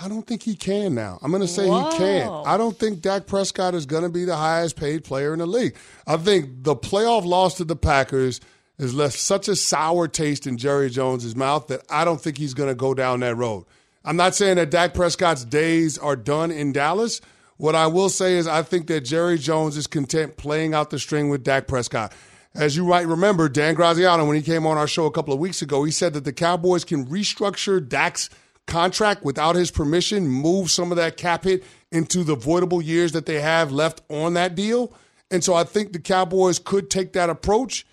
[0.00, 1.18] I don't think he can now.
[1.22, 2.28] I'm going to say he can.
[2.28, 2.42] Whoa.
[2.44, 5.46] I don't think Dak Prescott is going to be the highest paid player in the
[5.46, 5.76] league.
[6.06, 8.40] I think the playoff loss to the Packers
[8.78, 12.54] has left such a sour taste in Jerry Jones' mouth that I don't think he's
[12.54, 13.64] going to go down that road.
[14.04, 17.20] I'm not saying that Dak Prescott's days are done in Dallas.
[17.56, 20.98] What I will say is I think that Jerry Jones is content playing out the
[20.98, 22.12] string with Dak Prescott.
[22.56, 25.38] As you might remember, Dan Graziano, when he came on our show a couple of
[25.38, 28.30] weeks ago, he said that the Cowboys can restructure Dak's
[28.66, 33.26] contract without his permission, move some of that cap hit into the voidable years that
[33.26, 34.94] they have left on that deal.
[35.30, 37.86] And so I think the Cowboys could take that approach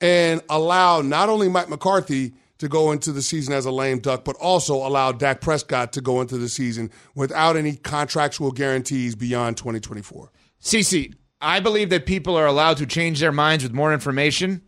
[0.00, 4.24] and allow not only Mike McCarthy to go into the season as a lame duck,
[4.24, 9.58] but also allow Dak Prescott to go into the season without any contractual guarantees beyond
[9.58, 10.32] 2024.
[10.62, 14.62] CC, I believe that people are allowed to change their minds with more information.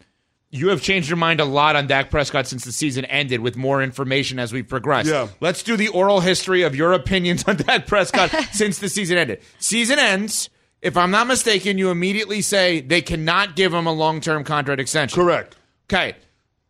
[0.51, 3.57] You have changed your mind a lot on Dak Prescott since the season ended with
[3.57, 5.07] more information as we progress.
[5.07, 5.29] Yeah.
[5.41, 9.43] Let's do the oral history of your opinions on Dak Prescott since the season ended.
[9.59, 10.49] Season ends.
[10.81, 14.81] If I'm not mistaken, you immediately say they cannot give him a long term contract
[14.81, 15.21] extension.
[15.21, 15.57] Correct.
[15.87, 16.15] Okay.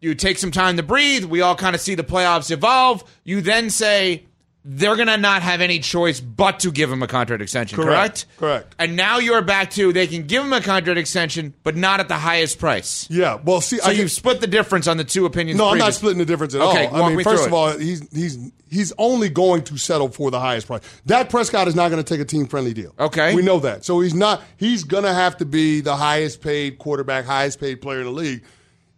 [0.00, 1.24] You take some time to breathe.
[1.24, 3.04] We all kind of see the playoffs evolve.
[3.24, 4.26] You then say
[4.64, 8.26] they're going to not have any choice but to give him a contract extension, correct?
[8.36, 8.36] Correct.
[8.38, 8.74] Correct.
[8.78, 12.08] And now you're back to they can give him a contract extension, but not at
[12.08, 13.06] the highest price.
[13.08, 13.38] Yeah.
[13.42, 15.58] Well, see, So I you've split the difference on the two opinions.
[15.58, 16.92] No, I'm not splitting the difference at Okay, all.
[16.92, 17.54] walk I mean, me first of it.
[17.54, 20.82] all, he's he's he's only going to settle for the highest price.
[21.06, 22.92] Dak Prescott is not going to take a team friendly deal.
[22.98, 23.34] Okay.
[23.34, 23.84] we know that.
[23.84, 24.42] So he's not.
[24.58, 28.12] He's going to have to be the highest paid quarterback, highest paid player in the
[28.12, 28.42] league,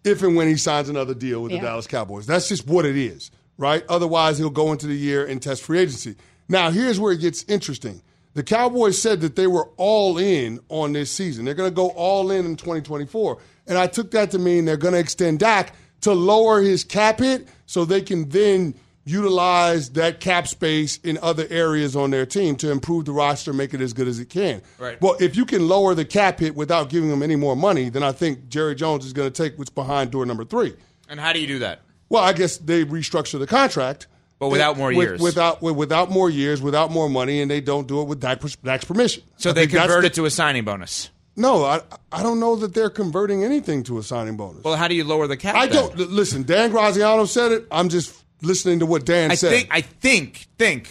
[0.03, 1.61] if and when he signs another deal with Yeah.
[1.61, 2.27] the Dallas Cowboys.
[2.27, 3.85] That's just what it is, right?
[3.88, 6.16] Otherwise, he'll go into the year and test free agency.
[6.49, 8.03] Now, here's where it gets interesting.
[8.33, 11.44] The Cowboys said that they were all in on this season.
[11.44, 13.38] They're going to go all in in 2024.
[13.66, 17.18] And I took that to mean they're going to extend Dak to lower his cap
[17.18, 22.57] hit so they can then utilize that cap space in other areas on their team
[22.57, 24.62] to improve the roster, make it as good as it can.
[24.79, 25.01] Right.
[25.03, 28.03] Well, if you can lower the cap hit without giving them any more money, then
[28.03, 30.75] I think Jerry Jones is going to take what's behind door number three.
[31.09, 31.83] And how do you do that?
[32.11, 34.07] Well, I guess they restructure the contract.
[34.38, 35.20] But without eh, more With- years.
[35.20, 38.85] Without without more years, without more money, and they don't do it with Dak, Dak's
[38.85, 39.23] permission.
[39.37, 41.11] So I they convert it to a signing bonus.
[41.37, 44.64] No, I I don't know that they're converting anything to a signing bonus.
[44.64, 45.55] Well, how do you lower the cap?
[45.55, 45.77] I then?
[45.77, 46.42] don't listen.
[46.44, 47.66] Dan Graziano said it.
[47.70, 49.51] I'm just listening to what Dan I said.
[49.51, 50.88] think I think think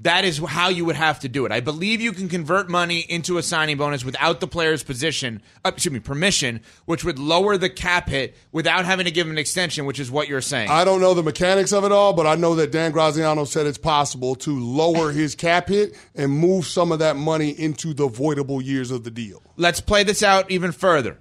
[0.00, 1.52] that is how you would have to do it.
[1.52, 5.70] I believe you can convert money into a signing bonus without the player's position, uh,
[5.74, 9.38] excuse me, permission, which would lower the cap hit without having to give him an
[9.38, 10.68] extension, which is what you're saying.
[10.68, 13.66] I don't know the mechanics of it all, but I know that Dan Graziano said
[13.66, 18.06] it's possible to lower his cap hit and move some of that money into the
[18.08, 19.42] voidable years of the deal.
[19.56, 21.18] Let's play this out even further.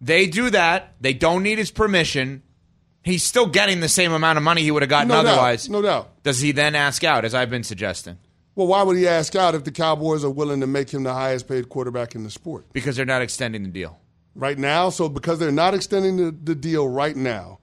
[0.00, 0.94] They do that.
[1.00, 2.42] They don't need his permission.
[3.02, 5.68] He's still getting the same amount of money he would have gotten No doubt, otherwise.
[5.68, 6.10] no doubt.
[6.26, 8.18] Does he then ask out, as I've been suggesting?
[8.56, 11.14] Well, why would he ask out if the Cowboys are willing to make him the
[11.14, 14.00] highest paid quarterback in the sport Because they're not extending the deal.
[14.34, 14.90] right now?
[14.90, 17.60] So because they're not extending the, the deal right now,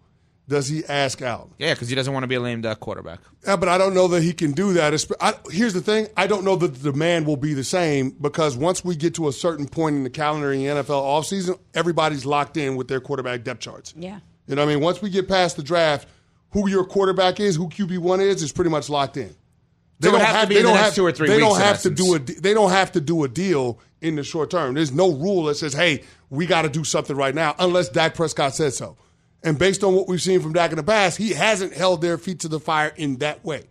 [0.47, 1.49] does he ask out?
[1.57, 3.19] Yeah, because he doesn't want to be a lame duck quarterback.
[3.45, 4.93] Yeah, but I don't know that he can do that.
[5.19, 8.55] I, here's the thing: I don't know that the demand will be the same because
[8.55, 12.25] once we get to a certain point in the calendar in the NFL offseason, everybody's
[12.25, 13.93] locked in with their quarterback depth charts.
[13.97, 14.19] Yeah.
[14.47, 14.83] You know what I mean?
[14.83, 16.07] Once we get past the draft,
[16.53, 19.35] who your quarterback is, who QB one is, is pretty much locked in.
[20.01, 21.81] So it would have to be in the next two or three They don't have
[21.81, 22.19] to do a.
[22.19, 24.73] They don't have to do a deal in the short term.
[24.73, 28.15] There's no rule that says, "Hey, we got to do something right now," unless Dak
[28.15, 28.97] Prescott says so.
[29.43, 32.17] And based on what we've seen from Dak in the past, he hasn't held their
[32.17, 33.63] feet to the fire in that way.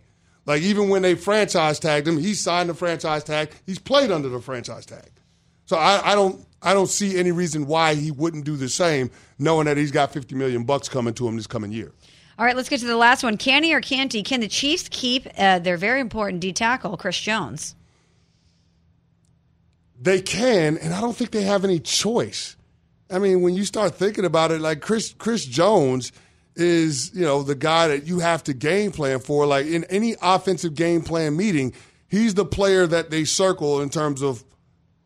[0.45, 3.51] Like even when they franchise tagged him, he signed the franchise tag.
[3.65, 5.09] He's played under the franchise tag.
[5.65, 9.11] So I, I don't I don't see any reason why he wouldn't do the same,
[9.39, 11.91] knowing that he's got fifty million bucks coming to him this coming year.
[12.37, 13.37] All right, let's get to the last one.
[13.37, 14.23] Can he or Canty?
[14.23, 17.75] Can the Chiefs keep uh, their very important D tackle, Chris Jones?
[20.01, 22.57] They can, and I don't think they have any choice.
[23.09, 26.11] I mean, when you start thinking about it, like Chris Chris Jones
[26.55, 29.45] is, you know, the guy that you have to game plan for.
[29.45, 31.73] Like in any offensive game plan meeting,
[32.07, 34.43] he's the player that they circle in terms of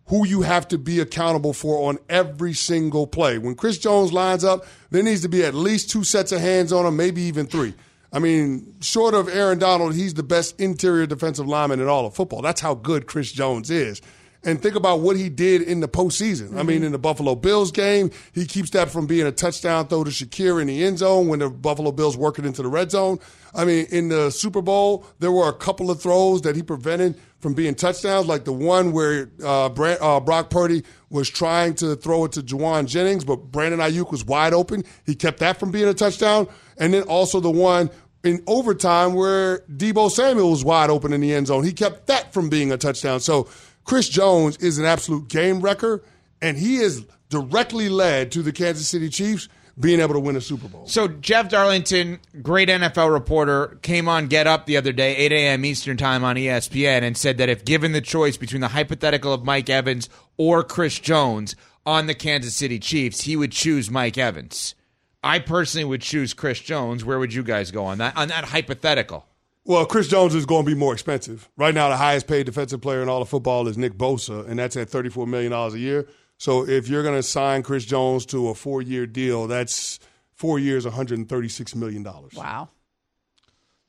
[0.08, 3.38] who you have to be accountable for on every single play.
[3.38, 6.72] When Chris Jones lines up, there needs to be at least two sets of hands
[6.72, 7.74] on him, maybe even three.
[8.14, 12.16] I mean, short of Aaron Donald, he's the best interior defensive lineman in all of
[12.16, 12.42] football.
[12.42, 14.02] That's how good Chris Jones is.
[14.44, 16.58] And think about what he did in the postseason.
[16.58, 20.04] I mean, in the Buffalo Bills game, he keeps that from being a touchdown throw
[20.04, 22.92] to Shakir in the end zone when the Buffalo Bills work it into the red
[22.92, 23.20] zone.
[23.56, 27.20] I mean, in the Super Bowl, there were a couple of throws that he prevented
[27.40, 31.96] from being touchdowns, like the one where uh, Brand, uh, Brock Purdy was trying to
[31.96, 34.84] throw it to Jauan Jennings, but Brandon Aiyuk was wide open.
[35.06, 36.48] He kept that from being a touchdown.
[36.78, 37.90] And then also the one
[38.24, 41.64] in overtime where Deebo Samuel was wide open in the end zone.
[41.64, 43.20] He kept that from being a touchdown.
[43.20, 43.48] So
[43.88, 46.04] Chris Jones is an absolute game wrecker,
[46.42, 49.48] and he is directly led to the Kansas City Chiefs
[49.80, 50.86] being able to win a Super Bowl.
[50.88, 55.66] So Jeff Darlington, great NFL reporter, came on Get Up the other day, 8 a.m.
[55.66, 59.46] Eastern Time on ESPN, and said that if given the choice between the hypothetical of
[59.46, 64.76] Mike Evans or Chris Jones on the Kansas City Chiefs, he would choose Mike Evans.
[65.24, 67.06] I personally would choose Chris Jones.
[67.06, 69.26] Where would you guys go on that on that hypothetical?
[69.68, 71.50] Well, Chris Jones is going to be more expensive.
[71.58, 74.58] Right now, the highest paid defensive player in all of football is Nick Bosa, and
[74.58, 76.08] that's at $34 million a year.
[76.38, 80.00] So if you're going to sign Chris Jones to a four year deal, that's
[80.32, 82.02] four years, $136 million.
[82.02, 82.70] Wow.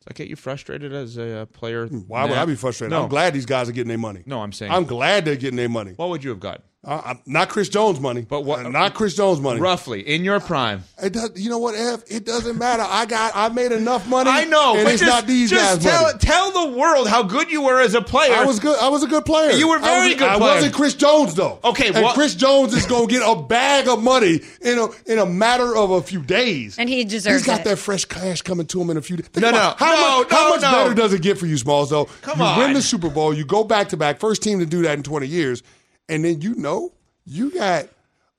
[0.01, 1.87] Does that get you frustrated as a uh, player?
[1.87, 2.43] Why would now?
[2.43, 2.91] I be frustrated?
[2.91, 3.05] No.
[3.05, 4.25] I'm glad these guys are getting their money.
[4.27, 4.73] No, I'm saying.
[4.73, 5.93] I'm glad they're getting their money.
[5.93, 6.65] What would you have got?
[6.87, 8.65] Uh, I'm- not Chris Jones money, but what?
[8.65, 9.59] Uh, not Chris Jones money.
[9.61, 10.85] Roughly in your prime.
[11.03, 12.05] Uh, it does, you know what, Ev?
[12.07, 12.85] It doesn't matter.
[12.89, 14.31] I got, I made enough money.
[14.31, 16.19] I know, and but it's just, not these just guys' tell, money.
[16.21, 18.33] tell the world how good you were as a player.
[18.33, 18.79] I was good.
[18.79, 19.51] I was a good player.
[19.51, 20.55] You were I very was- good I player.
[20.55, 21.59] wasn't Chris Jones though.
[21.65, 24.87] Okay, and what- Chris Jones is going to get a bag of money in a
[25.11, 26.79] in a matter of a few days.
[26.79, 27.65] And he deserves He's got it.
[27.65, 29.27] that fresh cash coming to him in a few days.
[29.27, 30.71] Think No, no, how no, much, how much no.
[30.71, 31.91] better does it get for you, Smalls?
[31.91, 32.59] Though Come you on.
[32.61, 35.03] win the Super Bowl, you go back to back, first team to do that in
[35.03, 35.65] twenty years,
[36.09, 36.93] and then you know
[37.25, 37.89] you got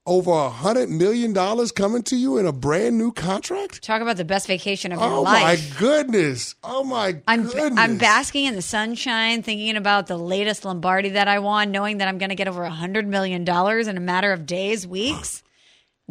[0.06, 3.82] over a hundred million dollars coming to you in a brand new contract.
[3.82, 5.36] Talk about the best vacation of your life.
[5.70, 6.54] Oh my goodness!
[6.64, 7.78] Oh my I'm goodness!
[7.78, 12.08] I'm basking in the sunshine, thinking about the latest Lombardi that I won, knowing that
[12.08, 15.42] I'm going to get over a hundred million dollars in a matter of days, weeks.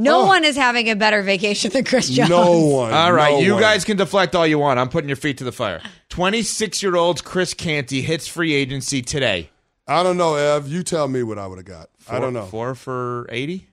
[0.01, 0.27] No Oh.
[0.27, 2.29] one is having a better vacation than Chris Jones.
[2.29, 2.93] No one.
[2.93, 3.61] All right, no you one.
[3.61, 4.79] guys can deflect all you want.
[4.79, 5.81] I'm putting your feet to the fire.
[6.07, 9.49] 26 year old Chris Canty hits free agency today.
[9.89, 10.67] I don't know, Ev.
[10.67, 11.89] You tell me what I would have got.
[12.07, 12.45] I don't know.
[12.45, 13.67] Four for 80?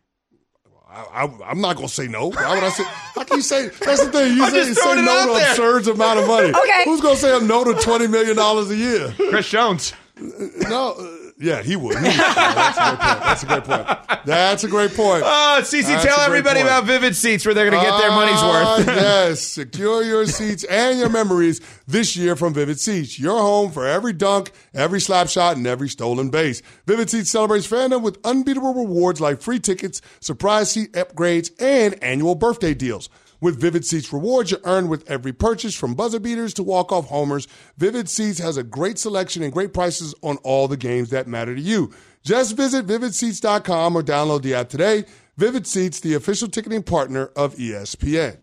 [0.88, 2.30] I, I, am not gonna say no.
[2.30, 2.84] Why would I say?
[2.86, 3.68] How can you say?
[3.68, 4.34] That's the thing.
[4.34, 5.50] You I'm say, just say no to there.
[5.50, 6.48] absurd amount of money.
[6.56, 6.84] Okay.
[6.84, 9.14] Who's gonna say a no to twenty million dollars a year?
[9.28, 9.92] Chris Jones.
[10.18, 11.15] No.
[11.39, 11.97] Yeah, he would.
[11.99, 12.16] He would.
[12.16, 13.87] That's a great point.
[14.24, 15.22] That's a great point.
[15.22, 15.26] That's a great.
[15.26, 16.66] Oh, Cece, That's tell everybody point.
[16.68, 18.87] about Vivid Seats where they're going to get their money's Ah, worth.
[18.97, 23.18] yes, secure your seats and your memories this year from Vivid Seats.
[23.18, 26.62] Your home for every dunk, every slap shot, and every stolen base.
[26.87, 32.34] Vivid Seats celebrates fandom with unbeatable rewards like free tickets, surprise seat upgrades, and annual
[32.34, 33.09] birthday deals.
[33.41, 37.47] With Vivid Seats rewards, you earn with every purchase from buzzer beaters to walk-off homers.
[37.76, 41.55] Vivid Seats has a great selection and great prices on all the games that matter
[41.55, 41.93] to you.
[42.22, 45.05] Just visit vividseats.com or download the app today.
[45.37, 48.39] Vivid Seats, the official ticketing partner of ESPN.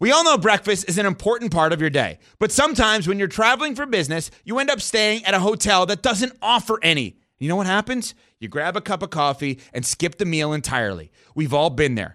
[0.00, 3.28] We all know breakfast is an important part of your day, but sometimes when you're
[3.28, 7.18] traveling for business, you end up staying at a hotel that doesn't offer any.
[7.38, 8.14] You know what happens?
[8.38, 11.12] You grab a cup of coffee and skip the meal entirely.
[11.34, 12.14] We've all been there.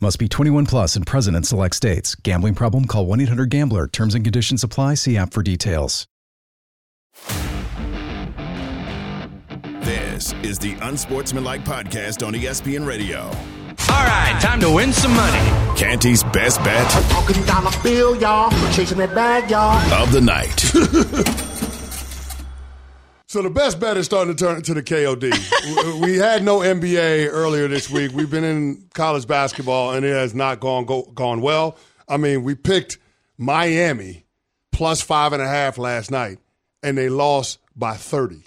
[0.00, 2.14] Must be 21 plus and present in select states.
[2.14, 2.84] Gambling problem?
[2.84, 3.88] Call 1 800 Gambler.
[3.88, 4.94] Terms and conditions apply.
[4.94, 6.06] See app for details.
[9.80, 13.22] This is the Unsportsmanlike Podcast on ESPN Radio.
[13.90, 15.38] All right, time to win some money.
[15.76, 18.50] Canty's best bet Talking dollar bill, y'all.
[18.72, 19.78] Chasing that bag, y'all.
[20.00, 20.64] of the night.
[23.28, 25.30] So the best bet is starting to turn into the KOD.
[26.00, 28.12] We- we had no NBA earlier this week.
[28.12, 31.76] We've been in college basketball, and it has not gone go, gone well.
[32.08, 32.96] I mean, we picked
[33.36, 34.24] Miami
[34.72, 36.38] plus five and a half last night,
[36.82, 38.42] and they lost by thirty.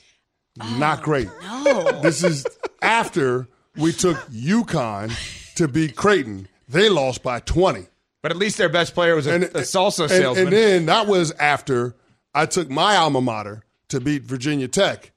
[0.58, 1.30] not oh, great.
[1.44, 2.02] No.
[2.02, 2.48] This is
[2.82, 5.12] after we took UConn
[5.56, 6.48] to beat Creighton.
[6.68, 7.86] They lost by twenty.
[8.24, 10.48] But at least their best player was a, a salsa And- salesman.
[10.48, 11.96] And, then that was after
[12.34, 15.12] I took my alma mater to beat Virginia Tech.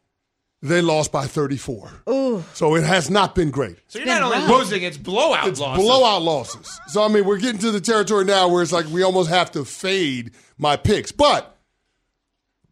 [0.62, 1.90] They lost by 34.
[2.08, 2.42] Ooh.
[2.54, 3.76] So it has not been great.
[3.86, 5.84] so you're not only losing, it's blowout It's losses.
[5.84, 6.80] blowout losses.
[6.88, 9.50] So I mean, we're getting to the territory now where it's like we almost have
[9.52, 11.12] to fade my picks.
[11.12, 11.54] But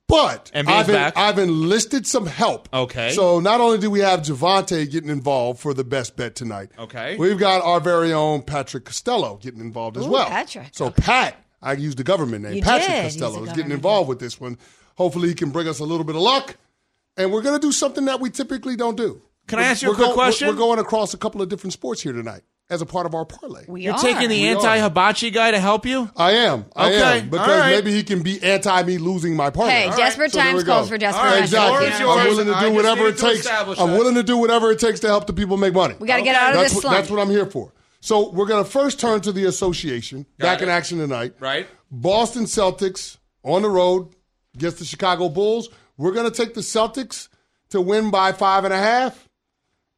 [0.08, 2.68] but I've, en- I've enlisted some help.
[2.72, 3.12] Okay.
[3.12, 6.70] So not only do we have Javante getting involved for the best bet tonight.
[6.78, 7.16] Okay.
[7.16, 10.28] We've got our very own Patrick Costello getting involved as Ooh, well.
[10.28, 10.68] Patrick.
[10.72, 12.54] So Pat, I used the government name.
[12.56, 14.58] You Patrick did Costello is getting government involved with this one.
[14.96, 16.56] Hopefully he can bring us a little bit of luck.
[17.16, 19.20] And we're going to do something that we typically don't do.
[19.46, 20.48] Can I We're- ask you a we're quick go- question?
[20.48, 23.24] We're going across a couple of different sports here tonight as a part of our
[23.26, 23.64] parlay.
[23.68, 23.98] We You're are.
[23.98, 26.08] taking the We anti-hibachi guy to help you?
[26.16, 26.64] I am.
[26.74, 27.28] I Okay, am.
[27.28, 27.70] Because all right.
[27.74, 29.72] maybe he can be anti me losing my parlay.
[29.72, 30.72] Hey, desperate So there times we go.
[30.72, 31.52] calls for desperate All right, measures.
[31.52, 31.86] Exactly.
[31.88, 32.08] Yours, you?
[32.08, 33.46] I'm willing to do whatever it takes.
[33.48, 35.96] I'm willing to do whatever it takes to help the people make money.
[35.98, 36.96] We got to get out of that's this what, slump.
[36.96, 37.72] that's what I'm here for.
[38.00, 40.24] So we're going to first turn to the association.
[40.38, 40.64] Got back it.
[40.64, 41.34] in action tonight.
[41.40, 41.66] Right.
[41.90, 44.08] Boston Celtics on the road
[44.54, 45.68] against the Chicago Bulls.
[45.96, 47.28] We're going to take the Celtics
[47.70, 49.28] to win by five and a half.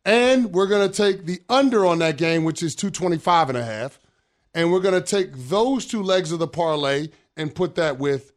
[0.04, 3.64] And we're going to take the under on that game, which is 225 and a
[3.64, 3.98] half.
[4.52, 8.32] And we're going to take those two legs of the parlay and put that with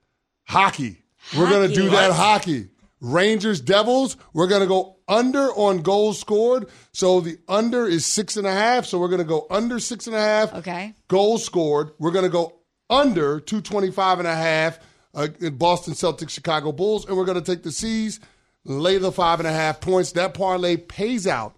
[0.46, 1.04] hockey.
[1.38, 1.96] We're going to do Hockey.
[1.96, 2.70] that hockey.
[3.00, 6.68] Rangers Devils, we're going to go under on goals scored.
[6.94, 8.86] So the under is six and a half.
[8.86, 10.54] So we're going to go under six and a half.
[10.56, 10.96] Okay.
[11.08, 11.92] Goals scored.
[12.00, 12.60] We're going to go
[12.90, 14.80] under 225 and a half
[15.18, 17.06] uh, in Boston Celtics, Chicago Bulls.
[17.06, 18.22] And we're going to take the C's,
[18.64, 20.14] lay the five and a half points.
[20.14, 21.56] That parlay pays out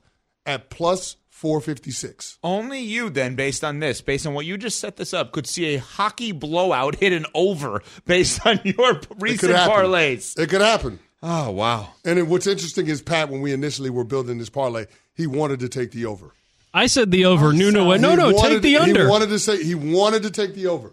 [0.47, 2.37] at plus 456.
[2.43, 5.47] Only you, then, based on this, based on what you just set this up, could
[5.47, 9.73] see a hockey blowout hit an over based on your recent happen.
[9.75, 10.37] parlays.
[10.39, 10.99] It could happen.
[11.21, 11.89] Oh, wow.
[12.05, 14.85] And then what's interesting is Pat, when we initially were building this parlay,
[15.15, 16.31] he wanted to take the over.
[16.73, 17.51] I said the over.
[17.51, 19.03] Nuno went, no, He no, wanted- take the under.
[19.05, 20.91] He wanted to say he wanted to take the over.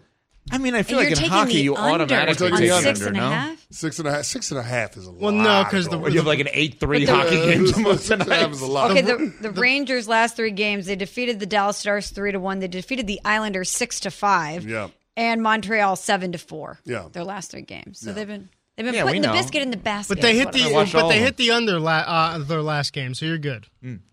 [0.51, 2.69] I mean, I feel like you're in taking hockey, the you under automatically on take
[2.69, 3.29] the six under, and a no?
[3.29, 3.67] half?
[3.71, 4.23] Six and a half.
[4.25, 5.21] Six and a half is a lot.
[5.21, 7.67] Well, no, because the, What, you have like an 8 3 But the- hockey game
[7.67, 8.21] Six most and
[8.53, 8.91] is a lot.
[8.91, 12.59] Okay, the, the Rangers last three games they defeated the Dallas Stars three to one.
[12.59, 14.65] They defeated the Islanders six to five.
[14.65, 14.89] Yeah.
[15.15, 16.79] And Montreal seven to four.
[16.85, 17.07] Yeah.
[17.11, 17.99] Their last three games.
[17.99, 19.33] So they've been they've been Yeah, we putting the know.
[19.33, 20.15] biscuit in the basket.
[20.15, 21.79] but they is hit what the I'm watched all but they of hit the under
[21.79, 23.65] la, uh, their last game, so you're good.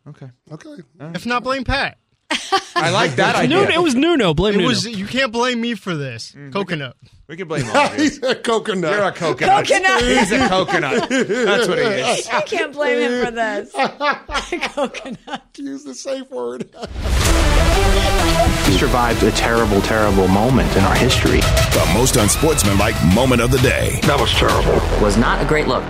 [0.09, 0.31] Okay.
[0.51, 0.77] Okay.
[1.01, 1.99] If not, blame Pat.
[2.31, 3.57] I like that idea.
[3.57, 4.35] Nuno, it was Nuno.
[4.35, 4.69] Blame It Nuno.
[4.69, 6.33] was you can't blame me for this.
[6.33, 6.97] Mm, coconut.
[7.29, 8.03] We can blame all of you.
[8.03, 8.93] He's a coconut.
[8.93, 9.67] You're a coconut.
[9.67, 10.03] Coconut.
[10.03, 11.09] He's a coconut.
[11.09, 12.29] That's what he is.
[12.33, 13.73] I can't blame him for this.
[14.75, 15.43] Coconut.
[15.57, 16.69] Use the safe word.
[18.67, 21.41] We survived a terrible, terrible moment in our history.
[21.41, 23.99] The most unsportsmanlike moment of the day.
[24.03, 24.75] That was terrible.
[25.03, 25.85] Was not a great look.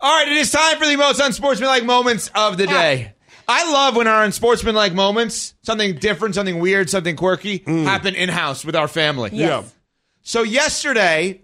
[0.00, 2.72] All right, it is time for the most unsportsmanlike moments of the ah.
[2.72, 3.12] day.
[3.48, 7.84] I love when our unsportsmanlike moments, something different, something weird, something quirky, mm.
[7.84, 9.30] happen in house with our family.
[9.32, 9.62] Yeah.
[10.22, 11.42] So yesterday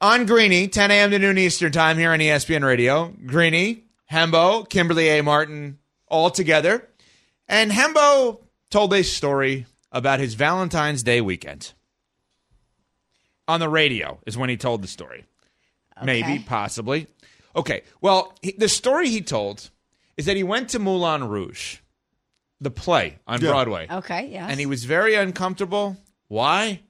[0.00, 1.10] on Greeny, 10 a.m.
[1.10, 5.22] to noon Eastern time here on ESPN Radio, Greeny, Hembo, Kimberly A.
[5.22, 5.78] Martin,
[6.08, 6.88] all together.
[7.48, 8.40] And Hembo
[8.70, 11.72] told a story about his Valentine's Day weekend.
[13.46, 15.26] On the radio is when he told the story.
[16.02, 17.06] Maybe, possibly.
[17.54, 17.82] Okay.
[18.00, 19.70] Well, he, the story he told
[20.16, 21.78] is that he went to Moulin Rouge,
[22.60, 23.50] the play on Yeah.
[23.50, 23.86] Broadway.
[23.90, 24.46] Okay, yes.
[24.50, 25.96] And he was very uncomfortable.
[26.28, 26.80] Why?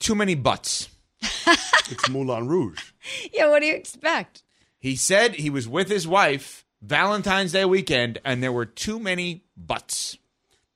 [0.00, 0.88] Too many butts.
[1.90, 2.80] It's Moulin Rouge.
[3.32, 4.42] yeah, what do you expect?
[4.78, 9.44] He said he was with his wife Valentine's Day weekend and there were too many
[9.54, 10.16] butts.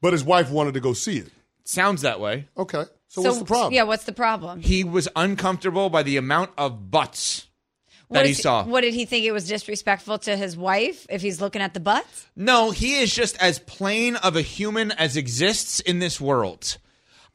[0.03, 1.29] But his wife wanted to go see it.
[1.65, 2.47] Sounds that way.
[2.59, 2.85] Okay.
[3.09, 3.73] So, what's the problem?
[3.73, 4.61] Yeah, what's the problem?
[4.61, 7.48] He was uncomfortable by the amount of butts
[8.11, 8.65] that What he saw.
[8.65, 11.81] What did he think it was disrespectful to his wife if he's looking at the
[11.81, 12.27] butts?
[12.35, 16.79] No, he is just as plain of a human as exists in this world.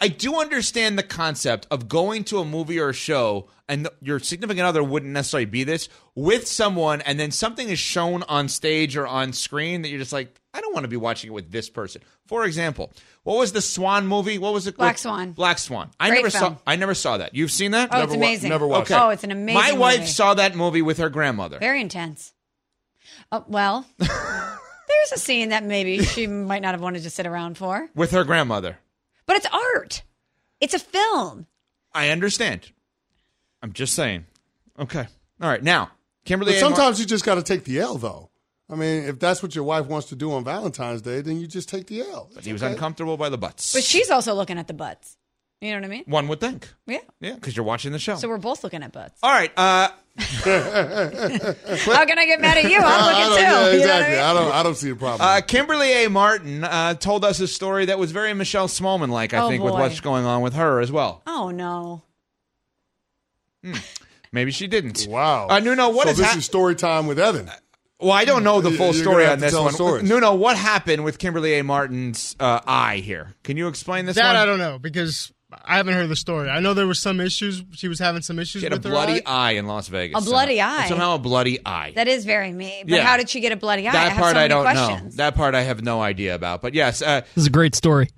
[0.04, 4.20] I do understand the concept of going to a movie or a show and your
[4.20, 8.98] significant other wouldn't necessarily be this with someone and then something is shown on stage
[8.98, 11.54] or on screen that you're just like, I don't want to be watching it with
[11.54, 12.02] this person.
[12.28, 12.92] For example,
[13.24, 14.38] what was the Swan movie?
[14.38, 14.76] What was it?
[14.76, 15.32] Black Swan.
[15.32, 15.90] Black Swan.
[16.02, 16.56] I Great never film.
[16.56, 17.34] saw I never saw that.
[17.34, 17.88] You've seen that?
[17.94, 18.50] Oh, it's Never wa- amazing.
[18.50, 19.00] never watched okay.
[19.00, 19.04] it.
[19.06, 20.12] Oh, it's an amazing My wife movie.
[20.12, 21.60] saw that movie with her grandmother.
[21.60, 22.34] Very intense.
[23.32, 27.58] Oh, well, there's a scene that maybe she might not have wanted to sit around
[27.58, 28.80] for, With her grandmother.
[29.26, 30.04] But it's art.
[30.60, 31.48] It's a film.
[31.94, 32.72] I understand.
[33.62, 34.26] I'm just saying.
[34.80, 35.06] Okay.
[35.42, 35.62] All right.
[35.64, 35.92] Now,
[36.26, 36.54] Kimberly.
[36.54, 36.62] But A.
[36.62, 38.30] Mar- sometimes you just got to take the L, though.
[38.70, 41.48] I mean, if that's what your wife wants to do on Valentine's Day, then you
[41.48, 42.30] just take the L.
[42.34, 42.72] But he was Okay.
[42.72, 43.74] uncomfortable by the butts.
[43.74, 45.18] But she's also looking at the butts.
[45.64, 46.04] You know what I mean?
[46.08, 46.68] One would think.
[46.88, 46.98] Yeah.
[47.22, 48.16] Yeah, because you're watching the show.
[48.18, 49.18] So we're both looking at butts.
[49.24, 49.50] All right.
[49.56, 49.88] Uh,
[50.18, 50.26] How
[52.06, 52.80] can I get mad at you?
[52.80, 53.42] I'm looking don't- too.
[53.42, 54.16] yeah, You know what I exactly.
[54.16, 54.24] mean?
[54.24, 54.52] I don't.
[54.52, 55.22] I don't see a problem.
[55.28, 56.10] uh, Kimberly A.
[56.10, 59.64] Martin uh, told us a story that was very Michelle Smallmon like, I Oh, think,
[59.64, 59.80] with boy.
[59.80, 61.22] what's going on with her as well.
[61.26, 62.04] Oh no.
[64.32, 65.08] Maybe she didn't.
[65.10, 65.48] Wow.
[65.50, 67.50] Uh, Nuno, what so is this hap- is story time with Evan.
[68.00, 69.64] Well, I don't know the You- full you're story gonna have on to this tell
[69.64, 69.74] one.
[69.74, 70.10] stories.
[70.10, 71.64] Nuno, what happened with Kimberly A.
[71.64, 73.34] Martin's uh, eye here?
[73.44, 74.36] Can you explain this that one?
[74.36, 75.32] I don't know because
[75.66, 76.50] I haven't heard the story.
[76.50, 77.64] I know there was some issues.
[77.74, 79.50] She was having some issues She had a with her bloody eye.
[79.50, 80.22] eye in Las Vegas.
[80.22, 80.88] A bloody Somehow- eye?
[80.90, 81.94] Somehow a bloody eye.
[81.96, 82.84] That is very me.
[82.84, 83.04] But Yeah.
[83.06, 83.92] how did she get a bloody eye?
[83.92, 85.18] I that have part so I don't questions.
[85.18, 85.24] know.
[85.24, 86.62] That part I have no idea about.
[86.62, 88.10] But yes, uh, This is a great story.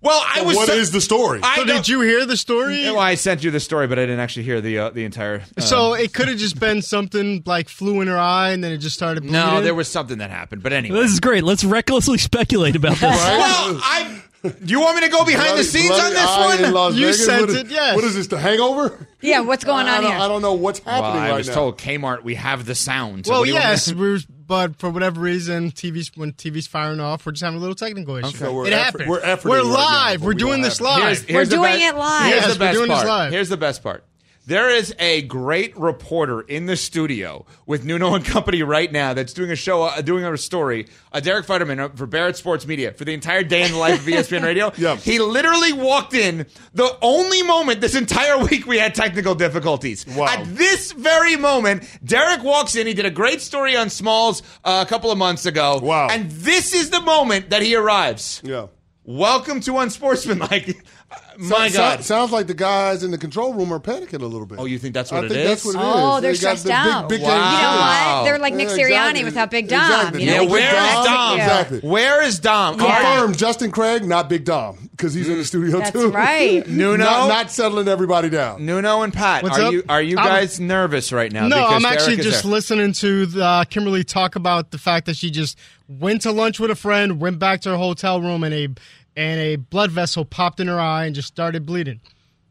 [0.00, 0.56] well, I was.
[0.56, 1.38] What so- is the story?
[1.44, 2.84] I So did you hear the story?
[2.86, 5.42] Well, I sent you the story, but I didn't actually hear the uh, the entire.
[5.56, 8.72] uh, so it could have just been something like flew in her eye and then
[8.72, 9.34] it just started bleeding.
[9.40, 10.62] no, there was something that happened.
[10.62, 11.44] But anyway, This is great.
[11.44, 13.02] Let's recklessly speculate about this.
[13.02, 14.22] well, I.
[14.42, 16.94] Do you want me to go behind the scenes on this one?
[16.96, 17.24] You Vegas?
[17.24, 17.94] sent What is- it, yes.
[17.94, 18.26] What is this?
[18.26, 19.06] The Hangover?
[19.20, 20.20] Yeah, what's going I on don't, here?
[20.20, 21.54] I don't know what's Well, happening I right was now.
[21.54, 23.26] told Kmart we have the sound.
[23.26, 25.70] So Well, what do you want me yes, to- we were, but for whatever reason,
[25.70, 28.36] TV's when TV's firing off, we're just having a little technical issue.
[28.36, 29.08] So we're it effort- happened.
[29.10, 30.22] we're efforting We're right now, live.
[30.22, 31.02] we're we doing this live.
[31.04, 32.26] Here's, here's We're doing best- it live.
[32.26, 33.06] Here's Yes, the we're best doing this part.
[33.08, 33.32] live.
[33.32, 34.04] Here's the best part.
[34.44, 39.32] There is a great reporter in the studio with Nuno and Company right now that's
[39.32, 40.88] doing a show, uh, doing a story.
[41.12, 44.00] Uh, Derek Futterman uh, for Barrett Sports Media for the entire day in the life
[44.00, 44.72] of ESPN Radio.
[44.82, 44.96] Yeah.
[44.96, 50.04] He literally walked in the only moment this entire week we had technical difficulties.
[50.06, 50.26] Wow.
[50.26, 52.88] At this very moment, Derek walks in.
[52.88, 55.78] He did a great story on Smalls uh, a couple of months ago.
[55.80, 56.08] Wow.
[56.10, 58.40] And this is the moment that he arrives.
[58.42, 58.68] Yeah.
[59.04, 60.84] Welcome to Unsportsmanlike.
[61.38, 61.98] My So- God.
[62.00, 64.58] so- sounds like the guys in the control room are panicking a little bit.
[64.60, 65.48] Oh, you think that's I what it think is?
[65.48, 65.84] that's what it is.
[65.86, 67.08] Oh, they're They stressed the out.
[67.08, 67.28] big Wow.
[67.28, 68.24] You know what?
[68.24, 69.24] They're like Nick Yeah, Sirianni exactly.
[69.24, 69.80] without Big Dom.
[69.80, 70.20] Exactly.
[70.20, 71.04] You know, Yeah, No, Big where is Dom.
[71.04, 71.40] Dom?
[71.40, 71.80] Exactly.
[71.80, 72.80] Where is Dom?
[72.80, 72.86] Yeah.
[73.16, 76.10] Confirmed, Justin Craig, not Big Dom, because he's in the studio That's too.
[76.10, 76.66] right.
[76.68, 77.02] Nuno?
[77.02, 78.66] not, not settling everybody down.
[78.66, 79.72] Nuno and Pat, What's are up?
[79.72, 81.48] you are you I'm- guys nervous right now?
[81.48, 82.52] No, I'm actually just there.
[82.52, 85.58] listening to the, uh, Kimberly talk about the fact that she just
[85.88, 88.68] went to lunch with a friend, went back to her hotel room, and a
[89.16, 92.00] and a blood vessel popped in her eye and just started bleeding.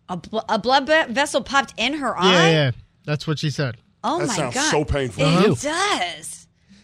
[0.09, 2.49] A, bl- a blood be- vessel popped in her Yeah, eye.
[2.51, 2.71] yeah,
[3.05, 3.77] that's what she said.
[4.03, 5.23] Oh That my sounds god, so painful.
[5.23, 5.55] It Ew.
[5.55, 6.40] does.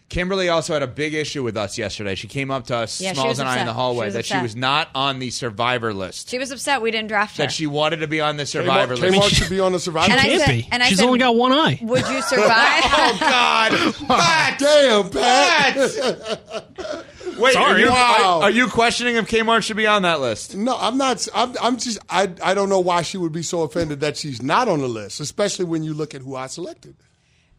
[0.10, 2.16] Kimberly also had a big issue with us yesterday.
[2.16, 3.66] She came up to us, Yeah, she Smalls was and I, in upset.
[3.68, 4.44] the She hallway was that she upset.
[4.44, 6.30] was not on the survivor list.
[6.30, 7.44] She was upset we didn't draft her.
[7.44, 9.36] That she wanted to be on the Kmart, survivor Kmart list.
[9.36, 10.12] should be on the survivor.
[10.14, 10.68] and I Can't said, be.
[10.72, 11.80] and I She's said, only got one eye.
[11.82, 12.48] would you survive?
[12.86, 13.96] oh God!
[14.08, 14.60] Pat!
[14.60, 15.76] Damn, Pat.
[15.76, 17.06] Pat!
[17.38, 18.40] Wait, are you, Wow.
[18.40, 20.56] are, are you questioning if Kmart should be on that list?
[20.56, 21.28] No, I'm not.
[21.36, 22.00] I'm, I'm just.
[22.10, 22.32] I.
[22.42, 25.20] I don't know why she would be so offended that she's not on the list,
[25.20, 26.96] especially when you look at who I selected.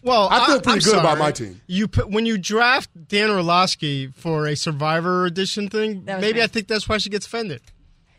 [0.09, 1.61] Well, I feel pretty I'm good about my team.
[1.66, 6.44] You put, when you draft Dan Orlovsky for a Survivor edition thing, maybe nice.
[6.44, 7.61] I think that's why she gets offended.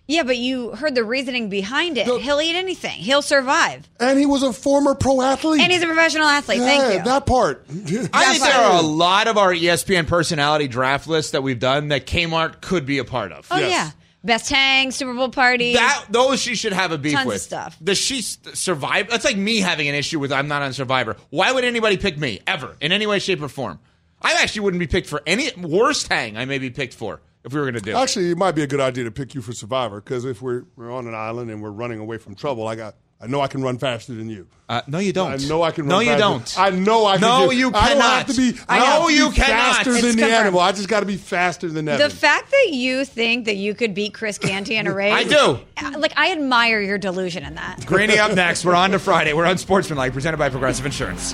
[0.08, 2.06] yeah, but you heard the reasoning behind it.
[2.08, 2.92] He'll eat anything.
[2.98, 3.88] He'll survive.
[4.00, 5.62] And he was a former pro athlete.
[5.62, 6.60] And he's a professional athlete.
[6.60, 7.04] yeah, Thank you.
[7.04, 7.66] that part.
[7.70, 11.90] I think there are a lot of our ESPN personality draft lists that we've done
[11.90, 13.48] that Kmart could be a part of.
[13.52, 13.70] oh Yes.
[13.72, 13.92] yeah,
[14.24, 15.74] best hang, Super Bowl party.
[15.74, 17.42] That those she should have a beef Tons of with.
[17.42, 17.78] stuff.
[17.84, 19.10] Does she survive?
[19.10, 21.16] That's like me having an issue with I'm not on Survivor.
[21.30, 23.80] Why would anybody pick me ever in any way, shape, or form?
[24.22, 26.36] I actually wouldn't be picked for any worst hang.
[26.38, 27.92] I may be picked for if we were going to do.
[27.92, 27.96] it.
[27.96, 30.66] Actually, it might be a good idea to pick you for Survivor because if we're
[30.76, 32.96] we're on an island and we're running away from trouble, I got.
[33.22, 34.48] I know I can run faster than you.
[34.70, 35.32] Uh, no, you don't.
[35.32, 35.86] I know I can.
[35.86, 36.20] Run no, you faster.
[36.20, 36.60] don't.
[36.60, 37.22] I know I can.
[37.22, 38.58] No, get- you I don't have to be.
[38.70, 39.76] I I don't have know to you be cannot.
[39.76, 40.60] Faster It's than the animal.
[40.62, 42.08] I just got to be faster than Evan.
[42.08, 45.24] the fact that you think that you could beat Chris Canty in a race, I
[45.24, 45.60] do.
[46.00, 47.86] Like I admire your delusion in that.
[47.86, 48.64] Greeny up next.
[48.64, 49.34] We're on to Friday.
[49.34, 51.34] We're on Sportsmanlike, presented by Progressive Insurance.